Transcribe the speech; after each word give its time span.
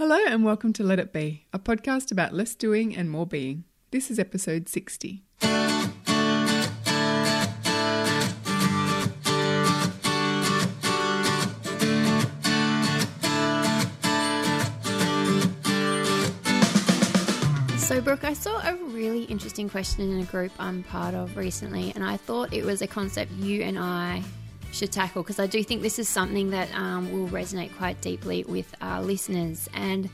Hello, 0.00 0.16
and 0.26 0.46
welcome 0.46 0.72
to 0.72 0.82
Let 0.82 0.98
It 0.98 1.12
Be, 1.12 1.44
a 1.52 1.58
podcast 1.58 2.10
about 2.10 2.32
less 2.32 2.54
doing 2.54 2.96
and 2.96 3.10
more 3.10 3.26
being. 3.26 3.64
This 3.90 4.10
is 4.10 4.18
episode 4.18 4.66
60. 4.66 5.22
So, 17.76 18.00
Brooke, 18.00 18.24
I 18.24 18.32
saw 18.32 18.66
a 18.66 18.74
really 18.86 19.24
interesting 19.24 19.68
question 19.68 20.10
in 20.10 20.20
a 20.20 20.24
group 20.24 20.52
I'm 20.58 20.82
part 20.84 21.12
of 21.12 21.36
recently, 21.36 21.92
and 21.94 22.02
I 22.02 22.16
thought 22.16 22.54
it 22.54 22.64
was 22.64 22.80
a 22.80 22.86
concept 22.86 23.32
you 23.32 23.64
and 23.64 23.78
I 23.78 24.22
should 24.72 24.92
tackle 24.92 25.22
because 25.22 25.38
I 25.38 25.46
do 25.46 25.62
think 25.62 25.82
this 25.82 25.98
is 25.98 26.08
something 26.08 26.50
that 26.50 26.72
um, 26.74 27.10
will 27.12 27.28
resonate 27.28 27.76
quite 27.76 28.00
deeply 28.00 28.44
with 28.44 28.74
our 28.80 29.02
listeners. 29.02 29.68
And 29.74 30.08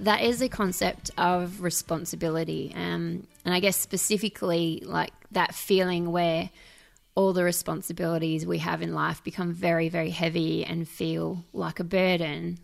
that 0.00 0.22
is 0.22 0.42
a 0.42 0.48
concept 0.48 1.10
of 1.16 1.62
responsibility. 1.62 2.72
Um, 2.74 3.26
and 3.44 3.54
I 3.54 3.60
guess 3.60 3.76
specifically, 3.76 4.82
like 4.84 5.12
that 5.32 5.54
feeling 5.54 6.10
where 6.10 6.50
all 7.14 7.32
the 7.32 7.44
responsibilities 7.44 8.44
we 8.44 8.58
have 8.58 8.82
in 8.82 8.92
life 8.92 9.22
become 9.22 9.52
very, 9.52 9.88
very 9.88 10.10
heavy 10.10 10.64
and 10.64 10.88
feel 10.88 11.44
like 11.52 11.78
a 11.78 11.84
burden. 11.84 12.58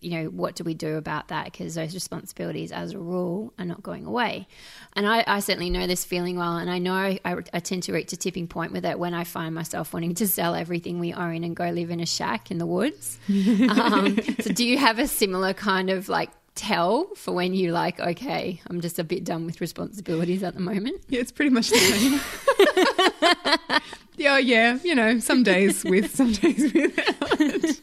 You 0.00 0.10
know, 0.10 0.24
what 0.30 0.54
do 0.56 0.64
we 0.64 0.74
do 0.74 0.96
about 0.96 1.28
that? 1.28 1.46
Because 1.46 1.74
those 1.74 1.94
responsibilities, 1.94 2.72
as 2.72 2.92
a 2.92 2.98
rule, 2.98 3.52
are 3.58 3.64
not 3.64 3.82
going 3.82 4.06
away. 4.06 4.46
And 4.94 5.06
I, 5.06 5.24
I 5.26 5.40
certainly 5.40 5.70
know 5.70 5.86
this 5.86 6.04
feeling 6.04 6.36
well. 6.36 6.56
And 6.56 6.70
I 6.70 6.78
know 6.78 6.94
I, 6.94 7.20
I, 7.24 7.60
tend 7.60 7.84
to 7.84 7.92
reach 7.92 8.12
a 8.12 8.16
tipping 8.16 8.46
point 8.46 8.72
with 8.72 8.84
it 8.84 8.98
when 8.98 9.14
I 9.14 9.24
find 9.24 9.54
myself 9.54 9.92
wanting 9.92 10.14
to 10.16 10.28
sell 10.28 10.54
everything 10.54 10.98
we 10.98 11.12
own 11.12 11.44
and 11.44 11.54
go 11.54 11.68
live 11.70 11.90
in 11.90 12.00
a 12.00 12.06
shack 12.06 12.50
in 12.50 12.58
the 12.58 12.66
woods. 12.66 13.18
um, 13.28 14.18
so, 14.40 14.52
do 14.52 14.64
you 14.64 14.78
have 14.78 14.98
a 14.98 15.06
similar 15.06 15.52
kind 15.52 15.90
of 15.90 16.08
like 16.08 16.30
tell 16.58 17.04
for 17.14 17.32
when 17.32 17.54
you 17.54 17.72
like, 17.72 18.00
okay, 18.00 18.60
I'm 18.66 18.80
just 18.80 18.98
a 18.98 19.04
bit 19.04 19.24
done 19.24 19.46
with 19.46 19.60
responsibilities 19.60 20.42
at 20.42 20.54
the 20.54 20.60
moment? 20.60 21.02
Yeah, 21.08 21.20
it's 21.20 21.32
pretty 21.32 21.50
much 21.50 21.70
the 21.70 21.78
same. 21.78 22.20
yeah, 24.16 24.38
yeah, 24.38 24.78
you 24.82 24.94
know, 24.94 25.20
some 25.20 25.44
days 25.44 25.84
with, 25.84 26.14
some 26.14 26.32
days 26.32 26.72
without. 26.72 27.80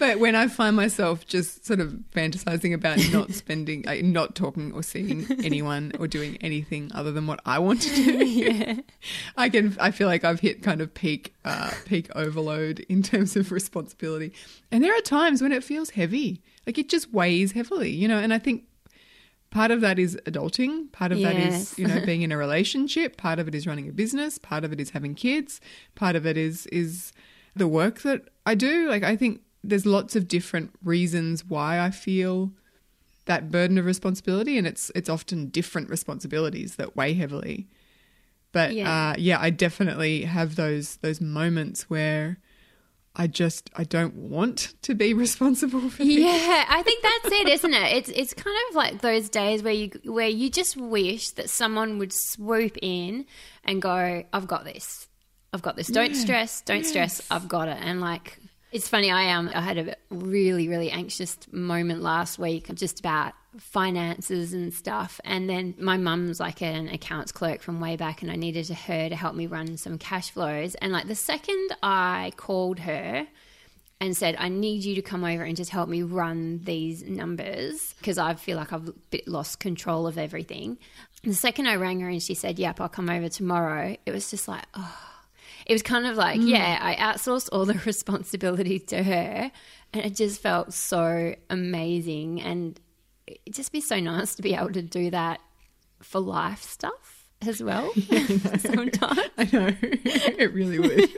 But 0.00 0.18
when 0.18 0.34
I 0.34 0.48
find 0.48 0.74
myself 0.74 1.26
just 1.26 1.66
sort 1.66 1.78
of 1.78 1.92
fantasizing 2.16 2.72
about 2.72 2.98
not 3.12 3.32
spending, 3.34 3.82
like 3.82 4.02
not 4.02 4.34
talking 4.34 4.72
or 4.72 4.82
seeing 4.82 5.26
anyone 5.44 5.92
or 5.98 6.08
doing 6.08 6.38
anything 6.40 6.90
other 6.94 7.12
than 7.12 7.26
what 7.26 7.38
I 7.44 7.58
want 7.58 7.82
to 7.82 7.94
do, 7.94 8.24
yeah. 8.24 8.76
I 9.36 9.50
can. 9.50 9.76
I 9.78 9.90
feel 9.90 10.08
like 10.08 10.24
I've 10.24 10.40
hit 10.40 10.62
kind 10.62 10.80
of 10.80 10.94
peak, 10.94 11.34
uh, 11.44 11.70
peak 11.84 12.08
overload 12.16 12.80
in 12.88 13.02
terms 13.02 13.36
of 13.36 13.52
responsibility. 13.52 14.32
And 14.72 14.82
there 14.82 14.96
are 14.96 15.02
times 15.02 15.42
when 15.42 15.52
it 15.52 15.62
feels 15.62 15.90
heavy, 15.90 16.40
like 16.66 16.78
it 16.78 16.88
just 16.88 17.12
weighs 17.12 17.52
heavily, 17.52 17.90
you 17.90 18.08
know. 18.08 18.18
And 18.18 18.32
I 18.32 18.38
think 18.38 18.64
part 19.50 19.70
of 19.70 19.82
that 19.82 19.98
is 19.98 20.16
adulting 20.24 20.90
part 20.92 21.12
of 21.12 21.18
yes. 21.18 21.30
that 21.30 21.42
is 21.42 21.78
you 21.78 21.86
know 21.86 22.06
being 22.06 22.22
in 22.22 22.32
a 22.32 22.38
relationship 22.38 23.18
part 23.18 23.38
of 23.38 23.48
it 23.48 23.54
is 23.54 23.66
running 23.66 23.88
a 23.88 23.92
business 23.92 24.38
part 24.38 24.64
of 24.64 24.72
it 24.72 24.78
is 24.78 24.90
having 24.90 25.12
kids 25.12 25.60
part 25.96 26.14
of 26.14 26.24
it 26.24 26.36
is 26.36 26.66
is 26.68 27.12
the 27.56 27.66
work 27.66 28.02
that 28.02 28.28
i 28.46 28.54
do 28.54 28.88
like 28.88 29.02
i 29.02 29.16
think 29.16 29.40
there's 29.62 29.86
lots 29.86 30.16
of 30.16 30.28
different 30.28 30.70
reasons 30.82 31.44
why 31.44 31.80
I 31.80 31.90
feel 31.90 32.52
that 33.26 33.50
burden 33.50 33.78
of 33.78 33.84
responsibility, 33.84 34.58
and 34.58 34.66
it's 34.66 34.90
it's 34.94 35.08
often 35.08 35.48
different 35.48 35.88
responsibilities 35.88 36.76
that 36.76 36.96
weigh 36.96 37.14
heavily. 37.14 37.68
But 38.52 38.74
yeah, 38.74 39.10
uh, 39.10 39.14
yeah 39.18 39.38
I 39.40 39.50
definitely 39.50 40.22
have 40.22 40.56
those 40.56 40.96
those 40.96 41.20
moments 41.20 41.88
where 41.88 42.38
I 43.14 43.26
just 43.26 43.70
I 43.76 43.84
don't 43.84 44.14
want 44.14 44.74
to 44.82 44.94
be 44.94 45.14
responsible 45.26 45.88
for. 45.90 45.98
Things. 45.98 46.14
Yeah, 46.14 46.64
I 46.68 46.82
think 46.82 47.02
that's 47.02 47.34
it, 47.34 47.48
isn't 47.48 47.74
it? 47.74 47.96
It's 47.96 48.08
it's 48.08 48.34
kind 48.34 48.56
of 48.68 48.74
like 48.74 49.00
those 49.00 49.28
days 49.28 49.62
where 49.62 49.72
you 49.72 49.90
where 50.04 50.28
you 50.28 50.50
just 50.50 50.76
wish 50.76 51.30
that 51.30 51.50
someone 51.50 51.98
would 51.98 52.12
swoop 52.12 52.76
in 52.80 53.26
and 53.64 53.82
go, 53.82 54.24
"I've 54.32 54.46
got 54.46 54.64
this." 54.64 55.06
I've 55.52 55.62
got 55.62 55.76
this. 55.76 55.88
Don't 55.88 56.14
stress. 56.14 56.60
Don't 56.60 56.82
yes. 56.82 56.88
stress. 56.90 57.22
I've 57.30 57.48
got 57.48 57.68
it. 57.68 57.78
And 57.80 58.00
like 58.00 58.38
it's 58.72 58.88
funny. 58.88 59.10
I 59.10 59.32
um 59.32 59.50
I 59.54 59.60
had 59.60 59.78
a 59.78 59.96
really 60.10 60.68
really 60.68 60.90
anxious 60.90 61.36
moment 61.50 62.02
last 62.02 62.38
week, 62.38 62.72
just 62.74 63.00
about 63.00 63.32
finances 63.58 64.52
and 64.52 64.72
stuff. 64.72 65.20
And 65.24 65.50
then 65.50 65.74
my 65.78 65.96
mum's 65.96 66.38
like 66.38 66.62
an 66.62 66.88
accounts 66.88 67.32
clerk 67.32 67.62
from 67.62 67.80
way 67.80 67.96
back, 67.96 68.22
and 68.22 68.30
I 68.30 68.36
needed 68.36 68.68
her 68.68 69.08
to 69.08 69.16
help 69.16 69.34
me 69.34 69.46
run 69.46 69.76
some 69.76 69.98
cash 69.98 70.30
flows. 70.30 70.74
And 70.76 70.92
like 70.92 71.08
the 71.08 71.14
second 71.14 71.76
I 71.82 72.32
called 72.36 72.78
her 72.80 73.26
and 74.00 74.16
said, 74.16 74.36
I 74.38 74.48
need 74.48 74.84
you 74.84 74.94
to 74.94 75.02
come 75.02 75.24
over 75.24 75.42
and 75.42 75.56
just 75.56 75.70
help 75.70 75.88
me 75.88 76.02
run 76.02 76.60
these 76.64 77.02
numbers 77.02 77.94
because 77.98 78.16
I 78.16 78.34
feel 78.34 78.56
like 78.56 78.72
I've 78.72 78.90
lost 79.26 79.60
control 79.60 80.06
of 80.06 80.16
everything. 80.16 80.78
the 81.22 81.34
second 81.34 81.66
I 81.66 81.74
rang 81.76 82.00
her 82.00 82.08
and 82.08 82.22
she 82.22 82.34
said, 82.34 82.58
Yep, 82.58 82.80
I'll 82.80 82.88
come 82.88 83.10
over 83.10 83.28
tomorrow, 83.28 83.96
it 84.06 84.10
was 84.12 84.30
just 84.30 84.48
like, 84.48 84.64
oh 84.74 85.09
it 85.66 85.72
was 85.72 85.82
kind 85.82 86.06
of 86.06 86.16
like, 86.16 86.40
mm. 86.40 86.48
yeah, 86.48 86.78
I 86.80 86.94
outsourced 86.96 87.48
all 87.52 87.64
the 87.64 87.74
responsibility 87.86 88.78
to 88.78 89.02
her. 89.02 89.52
And 89.92 90.04
it 90.04 90.14
just 90.14 90.40
felt 90.40 90.72
so 90.72 91.34
amazing. 91.48 92.40
And 92.40 92.78
it'd 93.26 93.54
just 93.54 93.72
be 93.72 93.80
so 93.80 93.98
nice 93.98 94.34
to 94.36 94.42
be 94.42 94.54
able 94.54 94.72
to 94.72 94.82
do 94.82 95.10
that 95.10 95.40
for 96.02 96.20
life 96.20 96.62
stuff 96.62 97.28
as 97.46 97.62
well. 97.62 97.92
Yeah, 98.10 98.26
sometimes. 98.58 99.20
I 99.38 99.48
know. 99.52 99.76
It 99.82 100.52
really 100.52 100.78
would. 100.78 101.10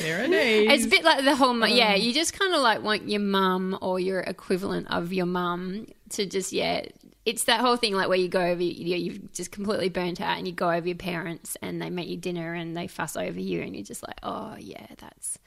there 0.00 0.24
it 0.24 0.32
is. 0.32 0.72
It's 0.72 0.86
a 0.86 0.88
bit 0.88 1.04
like 1.04 1.24
the 1.24 1.36
whole, 1.36 1.56
yeah, 1.66 1.94
um, 1.94 2.00
you 2.00 2.12
just 2.12 2.38
kind 2.38 2.54
of 2.54 2.60
like 2.60 2.82
want 2.82 3.08
your 3.08 3.20
mum 3.20 3.78
or 3.80 4.00
your 4.00 4.20
equivalent 4.20 4.88
of 4.90 5.12
your 5.12 5.26
mum 5.26 5.86
to 6.10 6.26
just, 6.26 6.52
yeah, 6.52 6.86
it's 7.24 7.44
that 7.44 7.60
whole 7.60 7.76
thing 7.76 7.94
like 7.94 8.08
where 8.08 8.18
you 8.18 8.28
go 8.28 8.40
over 8.40 8.62
you, 8.62 8.96
you've 8.96 9.32
just 9.32 9.52
completely 9.52 9.88
burnt 9.88 10.20
out 10.20 10.38
and 10.38 10.46
you 10.46 10.52
go 10.52 10.70
over 10.70 10.86
your 10.86 10.96
parents 10.96 11.56
and 11.62 11.80
they 11.80 11.90
make 11.90 12.08
you 12.08 12.16
dinner 12.16 12.54
and 12.54 12.76
they 12.76 12.86
fuss 12.86 13.16
over 13.16 13.38
you 13.38 13.60
and 13.60 13.74
you're 13.74 13.84
just 13.84 14.02
like 14.06 14.18
oh 14.22 14.56
yeah 14.58 14.86
that's 14.98 15.38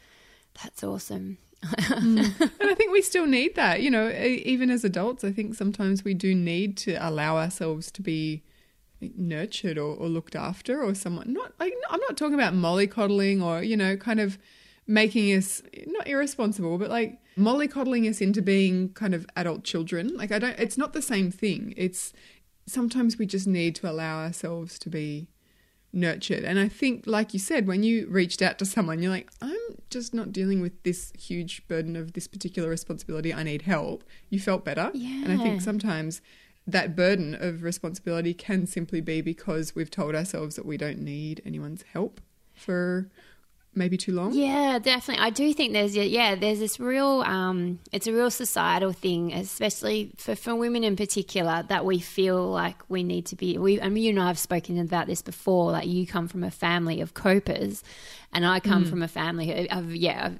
that's 0.63 0.83
awesome 0.83 1.37
mm. 1.63 2.41
and 2.59 2.69
i 2.69 2.73
think 2.73 2.91
we 2.91 3.01
still 3.01 3.25
need 3.25 3.55
that 3.55 3.81
you 3.81 3.89
know 3.89 4.09
even 4.09 4.69
as 4.69 4.83
adults 4.83 5.23
i 5.23 5.31
think 5.31 5.55
sometimes 5.55 6.03
we 6.03 6.13
do 6.13 6.33
need 6.33 6.77
to 6.77 6.93
allow 6.95 7.37
ourselves 7.37 7.91
to 7.91 8.01
be 8.01 8.43
nurtured 9.17 9.77
or, 9.77 9.95
or 9.95 10.07
looked 10.07 10.35
after 10.35 10.81
or 10.81 10.95
someone 10.95 11.31
not 11.33 11.51
like 11.59 11.73
i'm 11.89 11.99
not 12.01 12.15
talking 12.15 12.33
about 12.33 12.53
mollycoddling 12.53 13.43
or 13.43 13.61
you 13.61 13.75
know 13.75 13.97
kind 13.97 14.19
of 14.19 14.37
making 14.87 15.35
us 15.35 15.61
not 15.87 16.07
irresponsible 16.07 16.77
but 16.77 16.89
like 16.89 17.19
mollycoddling 17.37 18.09
us 18.09 18.21
into 18.21 18.41
being 18.41 18.89
kind 18.89 19.13
of 19.13 19.25
adult 19.35 19.63
children. 19.63 20.15
Like 20.15 20.31
I 20.31 20.39
don't 20.39 20.57
it's 20.59 20.77
not 20.77 20.93
the 20.93 21.01
same 21.01 21.31
thing. 21.31 21.73
It's 21.77 22.13
sometimes 22.65 23.17
we 23.17 23.25
just 23.25 23.47
need 23.47 23.75
to 23.75 23.89
allow 23.89 24.23
ourselves 24.23 24.79
to 24.79 24.89
be 24.89 25.27
nurtured. 25.91 26.43
And 26.43 26.59
I 26.59 26.67
think 26.67 27.03
like 27.05 27.33
you 27.33 27.39
said 27.39 27.67
when 27.67 27.83
you 27.83 28.07
reached 28.07 28.41
out 28.41 28.57
to 28.59 28.65
someone 28.65 29.01
you're 29.01 29.11
like 29.11 29.31
I'm 29.41 29.57
just 29.89 30.13
not 30.13 30.31
dealing 30.31 30.61
with 30.61 30.81
this 30.83 31.13
huge 31.17 31.67
burden 31.67 31.95
of 31.95 32.13
this 32.13 32.27
particular 32.27 32.69
responsibility. 32.69 33.33
I 33.33 33.43
need 33.43 33.63
help. 33.63 34.03
You 34.29 34.39
felt 34.39 34.65
better. 34.65 34.91
Yeah. 34.93 35.23
And 35.23 35.31
I 35.31 35.43
think 35.43 35.61
sometimes 35.61 36.21
that 36.67 36.95
burden 36.95 37.35
of 37.35 37.63
responsibility 37.63 38.33
can 38.33 38.65
simply 38.65 38.99
be 38.99 39.21
because 39.21 39.75
we've 39.75 39.91
told 39.91 40.15
ourselves 40.15 40.55
that 40.55 40.65
we 40.65 40.77
don't 40.77 40.99
need 40.99 41.41
anyone's 41.45 41.83
help 41.93 42.19
for 42.53 43.09
maybe 43.75 43.97
too 43.97 44.13
long. 44.13 44.33
Yeah, 44.33 44.79
definitely. 44.79 45.23
I 45.23 45.29
do 45.29 45.53
think 45.53 45.73
there's 45.73 45.95
yeah, 45.95 46.35
there's 46.35 46.59
this 46.59 46.79
real 46.79 47.21
um 47.21 47.79
it's 47.91 48.07
a 48.07 48.13
real 48.13 48.31
societal 48.31 48.93
thing, 48.93 49.33
especially 49.33 50.11
for, 50.17 50.35
for 50.35 50.55
women 50.55 50.83
in 50.83 50.95
particular, 50.95 51.63
that 51.69 51.85
we 51.85 51.99
feel 51.99 52.47
like 52.47 52.77
we 52.89 53.03
need 53.03 53.25
to 53.27 53.35
be 53.35 53.57
we 53.57 53.81
I 53.81 53.89
mean 53.89 54.03
you 54.03 54.09
and 54.11 54.19
I 54.19 54.27
have 54.27 54.39
spoken 54.39 54.79
about 54.79 55.07
this 55.07 55.21
before, 55.21 55.71
like 55.71 55.87
you 55.87 56.07
come 56.07 56.27
from 56.27 56.43
a 56.43 56.51
family 56.51 57.01
of 57.01 57.13
copers 57.13 57.83
and 58.33 58.45
I 58.45 58.59
come 58.59 58.85
mm. 58.85 58.89
from 58.89 59.01
a 59.01 59.07
family 59.07 59.69
of 59.69 59.95
yeah, 59.95 60.31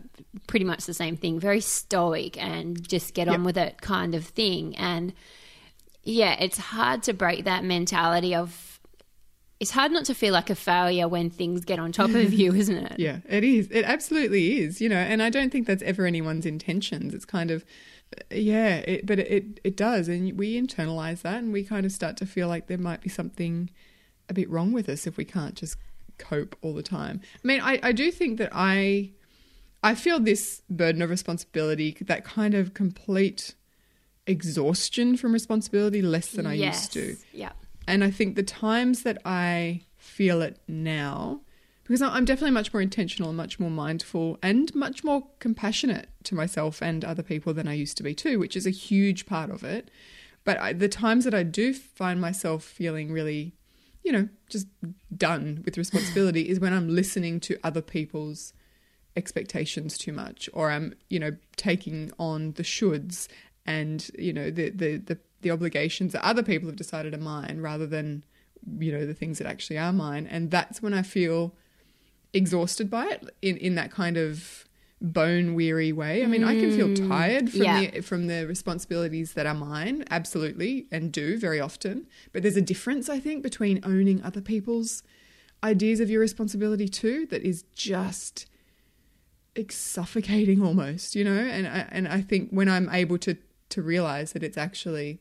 pretty 0.47 0.66
much 0.66 0.85
the 0.85 0.94
same 0.94 1.17
thing, 1.17 1.40
very 1.40 1.62
stoic 1.62 2.41
and 2.41 2.88
just 2.88 3.13
get 3.13 3.28
yep. 3.28 3.35
on 3.35 3.44
with 3.44 3.57
it 3.57 3.81
kind 3.81 4.16
of 4.16 4.25
thing. 4.25 4.75
And 4.75 5.14
yeah, 6.03 6.35
it's 6.40 6.58
hard 6.58 7.03
to 7.03 7.14
break 7.14 7.46
that 7.46 7.64
mentality 7.64 8.35
of 8.35 8.74
it's 9.59 9.72
hard 9.72 9.91
not 9.91 10.05
to 10.05 10.13
feel 10.13 10.34
like 10.34 10.49
a 10.49 10.55
failure 10.55 11.07
when 11.07 11.29
things 11.29 11.63
get 11.63 11.79
on 11.79 11.91
top 11.91 12.09
of 12.09 12.34
you, 12.34 12.53
isn't 12.55 12.78
it? 12.78 12.99
yeah, 12.99 13.19
it 13.28 13.43
is. 13.43 13.69
It 13.72 13.85
absolutely 13.85 14.59
is. 14.59 14.81
You 14.81 14.90
know, 14.90 14.97
and 14.97 15.22
I 15.23 15.29
don't 15.29 15.52
think 15.52 15.67
that's 15.67 15.84
ever 15.84 16.05
anyone's 16.05 16.46
intentions. 16.46 17.13
It's 17.13 17.25
kind 17.25 17.52
of, 17.52 17.63
yeah, 18.29 18.78
it, 18.78 19.05
but 19.05 19.19
it 19.19 19.59
it 19.63 19.78
does, 19.78 20.07
and 20.07 20.37
we 20.37 20.59
internalize 20.61 21.22
that, 21.22 21.37
and 21.37 21.53
we 21.53 21.63
kind 21.63 21.85
of 21.85 21.91
start 21.91 22.17
to 22.17 22.25
feel 22.25 22.47
like 22.47 22.67
there 22.67 22.78
might 22.78 23.02
be 23.02 23.09
something 23.09 23.69
a 24.28 24.34
bit 24.34 24.49
wrong 24.49 24.72
with 24.72 24.90
us 24.90 25.07
if 25.07 25.17
we 25.17 25.25
can't 25.25 25.55
just 25.55 25.78
cope 26.17 26.55
all 26.61 26.73
the 26.73 26.84
time. 26.84 27.22
I 27.43 27.47
mean, 27.47 27.61
I, 27.61 27.79
I 27.84 27.91
do 27.91 28.11
think 28.11 28.37
that 28.40 28.49
I 28.53 29.11
I 29.84 29.96
feel 29.96 30.19
this 30.19 30.63
burden 30.69 31.01
of 31.01 31.09
responsibility, 31.09 31.96
that 32.01 32.25
kind 32.25 32.53
of 32.55 32.73
complete 32.73 33.55
exhaustion 34.28 35.16
from 35.16 35.31
responsibility 35.31 36.01
less 36.01 36.31
than 36.31 36.46
I 36.46 36.55
yes. 36.55 36.81
used 36.81 36.93
to. 36.93 37.16
Yeah. 37.31 37.51
And 37.87 38.03
I 38.03 38.11
think 38.11 38.35
the 38.35 38.43
times 38.43 39.03
that 39.03 39.17
I 39.26 39.82
feel 39.97 40.41
it 40.41 40.59
now, 40.67 41.41
because 41.84 42.02
I'm 42.02 42.26
definitely 42.26 42.52
much 42.52 42.73
more 42.73 42.82
intentional 42.82 43.29
and 43.29 43.37
much 43.37 43.59
more 43.59 43.70
mindful 43.70 44.40
and 44.41 44.73
much 44.73 45.03
more 45.03 45.28
compassionate 45.40 46.09
to 46.23 46.34
myself 46.35 46.82
and 46.82 47.05
other 47.05 47.22
people 47.22 47.53
than 47.53 47.67
I 47.67 47.73
used 47.73 47.97
to 47.97 48.03
be 48.03 48.16
too, 48.16 48.40
which 48.40 48.55
is 48.55 48.66
a 48.66 48.72
huge 48.72 49.26
part 49.28 49.52
of 49.52 49.64
it. 49.64 49.91
But 50.43 50.59
I, 50.59 50.73
the 50.73 50.90
times 50.90 51.26
that 51.26 51.34
I 51.34 51.43
do 51.43 51.73
find 51.73 52.20
myself 52.20 52.64
feeling 52.64 53.11
really, 53.11 53.53
you 54.03 54.11
know, 54.11 54.29
just 54.49 54.67
done 55.16 55.61
with 55.64 55.78
responsibility 55.78 56.49
is 56.49 56.59
when 56.59 56.73
I'm 56.73 56.90
listening 56.90 57.40
to 57.41 57.59
other 57.64 57.82
people's 57.82 58.53
expectations 59.16 59.97
too 59.97 60.11
much 60.11 60.49
or 60.53 60.72
I'm, 60.72 60.93
you 61.09 61.20
know, 61.20 61.35
taking 61.55 62.11
on 62.17 62.53
the 62.53 62.64
shoulds 62.64 63.28
and, 63.66 64.09
you 64.17 64.34
know, 64.34 64.49
the 64.49 64.70
the 64.70 64.97
the, 64.97 65.17
the 65.41 65.52
obligations 65.52 66.14
that 66.14 66.26
other 66.26 66.43
people 66.43 66.67
have 66.67 66.76
decided 66.76 67.14
are 67.14 67.17
mine 67.20 67.59
rather 67.61 67.85
than 67.87 68.23
you 68.79 68.91
know 68.91 69.05
the 69.05 69.14
things 69.14 69.37
that 69.37 69.47
actually 69.47 69.78
are 69.78 69.93
mine 69.93 70.26
and 70.28 70.49
that's 70.49 70.82
when 70.82 70.93
i 70.93 71.02
feel 71.03 71.53
exhausted 72.34 72.90
by 72.90 73.05
it 73.05 73.23
in 73.41 73.58
in 73.58 73.76
that 73.76 73.91
kind 73.91 74.17
of 74.17 74.66
bone 75.02 75.53
weary 75.53 75.91
way 75.91 76.23
i 76.23 76.26
mean 76.28 76.43
i 76.43 76.55
can 76.59 76.72
feel 76.72 76.87
Mm. 76.90 77.08
tired 77.08 77.49
from 77.52 77.61
Yeah. 77.61 77.91
the 77.91 78.02
from 78.02 78.28
the 78.28 78.47
responsibilities 78.47 79.34
that 79.34 79.46
are 79.46 79.53
mine 79.53 80.03
absolutely 80.09 80.87
and 80.91 81.11
do 81.11 81.37
very 81.37 81.59
often 81.59 82.08
but 82.32 82.41
there's 82.41 82.58
a 82.58 82.61
difference 82.61 83.08
i 83.09 83.20
think 83.20 83.43
between 83.43 83.79
owning 83.84 84.23
other 84.23 84.41
people's 84.41 85.03
ideas 85.64 85.99
of 85.99 86.09
your 86.09 86.22
responsibility 86.22 86.87
too 86.87 87.26
that 87.28 87.43
is 87.43 87.64
just 87.76 88.47
suffocating 89.70 90.61
almost 90.61 91.16
you 91.16 91.23
know 91.23 91.32
and 91.37 91.67
I, 91.67 91.87
and 91.91 92.08
I 92.08 92.22
think 92.22 92.49
when 92.52 92.67
i'm 92.67 92.90
able 92.90 93.17
to 93.20 93.37
to 93.70 93.82
realize 93.82 94.34
that 94.34 94.43
it's 94.43 94.58
actually 94.58 95.20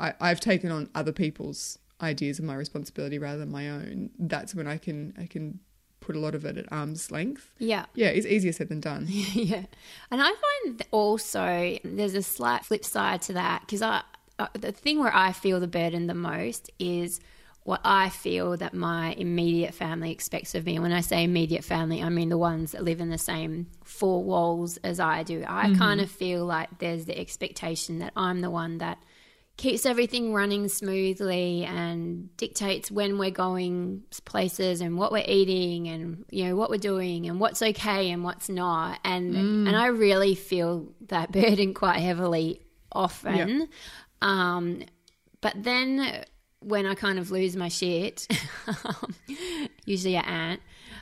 I, 0.00 0.14
I've 0.20 0.40
taken 0.40 0.70
on 0.70 0.88
other 0.94 1.12
people's 1.12 1.78
ideas 2.00 2.38
of 2.38 2.44
my 2.44 2.54
responsibility 2.54 3.18
rather 3.18 3.38
than 3.38 3.50
my 3.50 3.68
own. 3.68 4.10
That's 4.18 4.54
when 4.54 4.66
I 4.66 4.78
can 4.78 5.14
I 5.18 5.26
can 5.26 5.60
put 6.00 6.16
a 6.16 6.18
lot 6.18 6.34
of 6.34 6.44
it 6.44 6.56
at 6.56 6.72
arm's 6.72 7.10
length. 7.10 7.52
Yeah. 7.58 7.84
Yeah, 7.94 8.08
it's 8.08 8.26
easier 8.26 8.52
said 8.52 8.68
than 8.68 8.80
done. 8.80 9.06
yeah. 9.08 9.64
And 10.10 10.22
I 10.22 10.32
find 10.64 10.82
also 10.90 11.78
there's 11.84 12.14
a 12.14 12.22
slight 12.22 12.64
flip 12.64 12.84
side 12.84 13.22
to 13.22 13.34
that 13.34 13.60
because 13.60 13.82
I, 13.82 14.02
uh, 14.38 14.48
the 14.54 14.72
thing 14.72 14.98
where 14.98 15.14
I 15.14 15.32
feel 15.32 15.60
the 15.60 15.68
burden 15.68 16.06
the 16.06 16.14
most 16.14 16.70
is 16.78 17.20
what 17.64 17.82
I 17.84 18.08
feel 18.08 18.56
that 18.56 18.72
my 18.72 19.12
immediate 19.12 19.74
family 19.74 20.10
expects 20.10 20.54
of 20.54 20.64
me. 20.64 20.76
And 20.76 20.82
when 20.82 20.92
I 20.92 21.02
say 21.02 21.22
immediate 21.22 21.62
family, 21.62 22.02
I 22.02 22.08
mean 22.08 22.30
the 22.30 22.38
ones 22.38 22.72
that 22.72 22.82
live 22.82 23.00
in 23.00 23.10
the 23.10 23.18
same 23.18 23.66
four 23.84 24.24
walls 24.24 24.78
as 24.78 24.98
I 24.98 25.22
do. 25.22 25.44
I 25.46 25.74
kind 25.74 26.00
of 26.00 26.10
feel 26.10 26.46
like 26.46 26.78
there's 26.78 27.04
the 27.04 27.18
expectation 27.18 27.98
that 27.98 28.14
I'm 28.16 28.40
the 28.40 28.50
one 28.50 28.78
that 28.78 28.98
keeps 29.60 29.84
everything 29.84 30.32
running 30.32 30.68
smoothly 30.68 31.66
and 31.66 32.34
dictates 32.38 32.90
when 32.90 33.18
we're 33.18 33.30
going 33.30 34.02
places 34.24 34.80
and 34.80 34.96
what 34.96 35.12
we're 35.12 35.22
eating 35.26 35.86
and 35.86 36.24
you 36.30 36.44
know 36.46 36.56
what 36.56 36.70
we're 36.70 36.78
doing 36.78 37.26
and 37.26 37.38
what's 37.38 37.60
okay 37.60 38.10
and 38.10 38.24
what's 38.24 38.48
not. 38.48 38.98
And 39.04 39.36
and 39.68 39.76
I 39.76 39.88
really 39.88 40.34
feel 40.34 40.88
that 41.08 41.30
burden 41.32 41.74
quite 41.74 41.98
heavily 41.98 42.62
often. 42.90 43.68
Um 44.22 44.84
but 45.42 45.62
then 45.62 46.24
when 46.60 46.86
I 46.86 46.94
kind 46.94 47.18
of 47.18 47.30
lose 47.30 47.54
my 47.54 47.68
shit 47.68 48.26
usually 49.84 50.16
at 50.16 50.26
Ant 50.26 50.60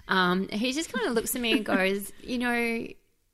um 0.09 0.49
he 0.49 0.73
just 0.73 0.93
kind 0.93 1.07
of 1.07 1.15
looks 1.15 1.35
at 1.37 1.41
me 1.41 1.53
and 1.53 1.65
goes 1.65 2.13
you 2.23 2.39
know 2.39 2.87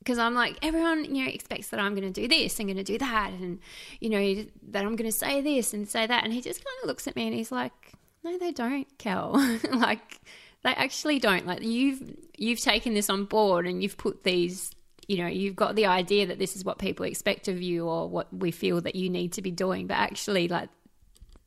because 0.05 0.19
I'm 0.19 0.35
like 0.35 0.59
everyone 0.63 1.15
you 1.15 1.25
know 1.25 1.31
expects 1.31 1.69
that 1.69 1.81
I'm 1.81 1.95
going 1.95 2.13
to 2.13 2.21
do 2.21 2.29
this 2.29 2.59
and 2.59 2.69
going 2.69 2.77
to 2.77 2.85
do 2.85 2.99
that 2.99 3.33
and 3.33 3.59
you 4.01 4.11
know 4.11 4.45
that 4.71 4.85
I'm 4.85 4.97
going 4.97 5.11
to 5.11 5.17
say 5.17 5.41
this 5.41 5.73
and 5.73 5.89
say 5.89 6.07
that. 6.07 6.25
And 6.25 6.33
he 6.33 6.43
just 6.43 6.63
kind 6.65 6.77
of 6.83 6.89
looks 6.89 7.09
at 7.09 7.17
me 7.17 7.27
and 7.27 7.35
he's 7.35 7.51
like 7.51 7.95
no 8.23 8.39
they 8.39 8.53
don't 8.53 8.87
Kel. 8.99 9.35
Like 9.73 10.21
they 10.63 10.71
actually 10.71 11.19
don't. 11.19 11.47
Like 11.47 11.63
you've 11.63 12.17
you've 12.37 12.61
taken 12.61 12.95
this 12.95 13.09
on 13.11 13.25
board 13.25 13.67
and 13.67 13.83
you've 13.83 13.97
put 13.97 14.25
these 14.25 14.71
you 15.09 15.19
know 15.19 15.27
you've 15.27 15.57
got 15.57 15.75
the 15.75 15.87
idea 15.87 16.27
that 16.27 16.39
this 16.39 16.57
is 16.57 16.65
what 16.65 16.79
people 16.79 17.05
expect 17.05 17.49
of 17.49 17.61
you 17.61 17.87
or 17.87 18.09
what 18.09 18.33
we 18.33 18.51
feel 18.51 18.81
that 18.83 18.95
you 18.95 19.09
need 19.09 19.33
to 19.33 19.43
be 19.43 19.51
doing. 19.51 19.87
But 19.87 19.95
actually 19.95 20.49
like 20.49 20.69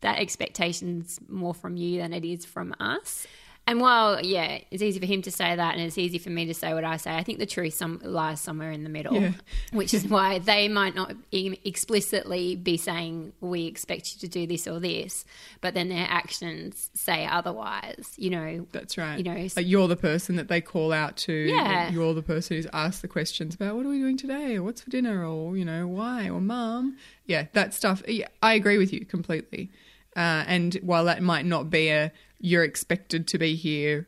that 0.01 0.19
expectation's 0.19 1.19
more 1.27 1.53
from 1.53 1.77
you 1.77 1.99
than 1.99 2.13
it 2.13 2.25
is 2.25 2.45
from 2.45 2.73
us. 2.79 3.25
And 3.67 3.81
while, 3.81 4.23
yeah, 4.25 4.59
it's 4.71 4.81
easy 4.81 4.97
for 4.97 5.05
him 5.05 5.21
to 5.23 5.31
say 5.31 5.53
that 5.53 5.73
and 5.75 5.83
it's 5.83 5.97
easy 5.97 6.19
for 6.19 6.29
me 6.29 6.45
to 6.45 6.53
say 6.53 6.73
what 6.73 6.85
I 6.85 6.95
say, 6.95 7.13
I 7.13 7.23
think 7.23 7.39
the 7.39 7.45
truth 7.45 7.73
some, 7.73 7.99
lies 8.01 8.39
somewhere 8.39 8.71
in 8.71 8.85
the 8.85 8.89
middle, 8.89 9.13
Yeah. 9.13 9.31
which 9.73 9.93
is 9.93 10.07
why 10.07 10.39
they 10.39 10.69
might 10.69 10.95
not 10.95 11.13
explicitly 11.31 12.55
be 12.55 12.77
saying, 12.77 13.33
we 13.41 13.65
expect 13.65 14.13
you 14.13 14.19
to 14.21 14.27
do 14.29 14.47
this 14.47 14.67
or 14.67 14.79
this, 14.79 15.25
but 15.59 15.73
then 15.73 15.89
their 15.89 16.07
actions 16.09 16.89
say 16.93 17.27
otherwise, 17.27 18.13
you 18.15 18.29
know. 18.29 18.67
That's 18.71 18.97
right. 18.97 19.17
You 19.17 19.23
know, 19.25 19.47
like 19.57 19.67
you're 19.67 19.89
the 19.89 19.97
person 19.97 20.37
that 20.37 20.47
they 20.47 20.61
call 20.61 20.93
out 20.93 21.17
to. 21.17 21.33
Yeah. 21.33 21.89
You're 21.89 22.13
the 22.13 22.21
person 22.23 22.55
who's 22.57 22.67
asked 22.71 23.01
the 23.01 23.07
questions 23.09 23.53
about 23.53 23.75
what 23.75 23.85
are 23.85 23.89
we 23.89 23.99
doing 23.99 24.17
today 24.17 24.55
or 24.55 24.63
what's 24.63 24.81
for 24.81 24.89
dinner 24.89 25.25
or, 25.25 25.57
you 25.57 25.65
know, 25.65 25.87
why 25.87 26.29
or 26.29 26.39
mum. 26.39 26.97
Yeah, 27.25 27.47
that 27.53 27.73
stuff. 27.73 28.01
Yeah, 28.07 28.27
I 28.41 28.53
agree 28.53 28.77
with 28.77 28.93
you 28.93 29.05
completely. 29.05 29.71
Uh, 30.15 30.43
and 30.47 30.75
while 30.81 31.05
that 31.05 31.21
might 31.21 31.45
not 31.45 31.69
be 31.69 31.89
a 31.89 32.11
you're 32.39 32.63
expected 32.63 33.27
to 33.29 33.37
be 33.37 33.55
here, 33.55 34.07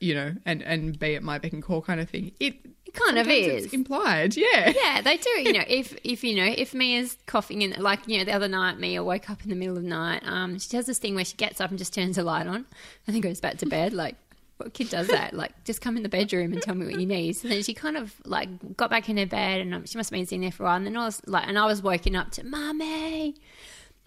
you 0.00 0.14
know, 0.14 0.34
and, 0.44 0.62
and 0.62 0.98
be 0.98 1.14
at 1.14 1.22
my 1.22 1.38
beck 1.38 1.52
and 1.52 1.62
call 1.62 1.82
kind 1.82 2.00
of 2.00 2.08
thing, 2.10 2.32
it 2.40 2.54
It 2.86 2.94
kind 2.94 3.18
of 3.18 3.28
is. 3.28 3.64
it's 3.64 3.74
implied. 3.74 4.36
Yeah. 4.36 4.72
Yeah, 4.74 5.00
they 5.02 5.16
do. 5.16 5.30
You 5.30 5.52
know, 5.52 5.64
if 5.68 5.96
if 6.04 6.24
you 6.24 6.34
know, 6.36 6.52
if 6.56 6.74
Mia's 6.74 7.16
coughing 7.26 7.62
and 7.62 7.76
like 7.78 8.00
you 8.06 8.18
know, 8.18 8.24
the 8.24 8.32
other 8.32 8.48
night 8.48 8.78
Mia 8.78 9.02
woke 9.04 9.28
up 9.30 9.42
in 9.42 9.50
the 9.50 9.56
middle 9.56 9.76
of 9.76 9.82
the 9.82 9.88
night. 9.88 10.22
Um, 10.24 10.58
she 10.58 10.68
does 10.70 10.86
this 10.86 10.98
thing 10.98 11.14
where 11.14 11.24
she 11.24 11.36
gets 11.36 11.60
up 11.60 11.70
and 11.70 11.78
just 11.78 11.92
turns 11.94 12.16
the 12.16 12.22
light 12.22 12.46
on, 12.46 12.64
and 13.06 13.14
then 13.14 13.20
goes 13.20 13.40
back 13.40 13.58
to 13.58 13.66
bed. 13.66 13.92
Like, 13.92 14.16
what 14.56 14.72
kid 14.74 14.88
does 14.90 15.06
that? 15.08 15.34
Like, 15.34 15.52
just 15.64 15.80
come 15.80 15.96
in 15.96 16.02
the 16.02 16.08
bedroom 16.08 16.52
and 16.52 16.60
tell 16.62 16.74
me 16.74 16.86
what 16.86 16.98
you 17.00 17.06
need. 17.06 17.34
So 17.34 17.46
then 17.48 17.62
she 17.62 17.74
kind 17.74 17.96
of 17.96 18.14
like 18.24 18.48
got 18.76 18.90
back 18.90 19.08
in 19.08 19.16
her 19.18 19.26
bed, 19.26 19.60
and 19.60 19.74
um, 19.74 19.84
she 19.86 19.98
must 19.98 20.10
have 20.10 20.16
been 20.16 20.26
sitting 20.26 20.40
there 20.40 20.50
for 20.52 20.62
a 20.64 20.66
while. 20.66 20.76
And 20.76 20.86
then 20.86 20.96
I 20.96 21.04
was 21.04 21.20
like, 21.26 21.46
and 21.46 21.58
I 21.58 21.66
was 21.66 21.82
woken 21.82 22.16
up 22.16 22.30
to 22.32 22.44
mommy, 22.44 23.34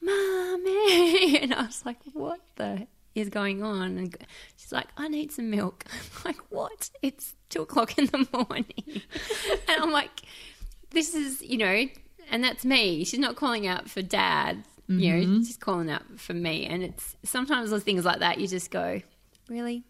mommy, 0.02 1.38
and 1.42 1.54
I 1.54 1.64
was 1.66 1.84
like, 1.86 1.98
what 2.14 2.40
the 2.56 2.88
is 3.16 3.30
going 3.30 3.64
on? 3.64 3.98
And 3.98 4.18
she's 4.58 4.72
like, 4.72 4.88
I 4.98 5.08
need 5.08 5.32
some 5.32 5.50
milk. 5.50 5.86
I'm 5.92 6.22
like, 6.26 6.42
what? 6.50 6.90
It's 7.02 7.36
two 7.50 7.64
o'clock 7.64 7.98
in 7.98 8.06
the 8.06 8.28
morning, 8.32 8.74
and 9.68 9.82
I'm 9.82 9.92
like 9.92 10.22
this 10.92 11.16
is, 11.16 11.42
you 11.42 11.58
know, 11.58 11.88
and 12.30 12.44
that's 12.44 12.64
me. 12.64 13.04
She's 13.04 13.20
not 13.20 13.36
calling 13.36 13.66
out 13.66 13.90
for 13.90 14.02
dad, 14.02 14.64
you 14.88 15.14
know, 15.14 15.24
mm-hmm. 15.24 15.44
she's 15.44 15.58
calling 15.58 15.90
out 15.90 16.04
for 16.20 16.34
me. 16.34 16.66
And 16.66 16.84
it's 16.84 17.16
sometimes 17.24 17.72
with 17.72 17.84
things 17.84 18.06
like 18.06 18.20
that, 18.20 18.40
you 18.40 18.48
just 18.48 18.72
go, 18.72 19.02
really? 19.50 19.84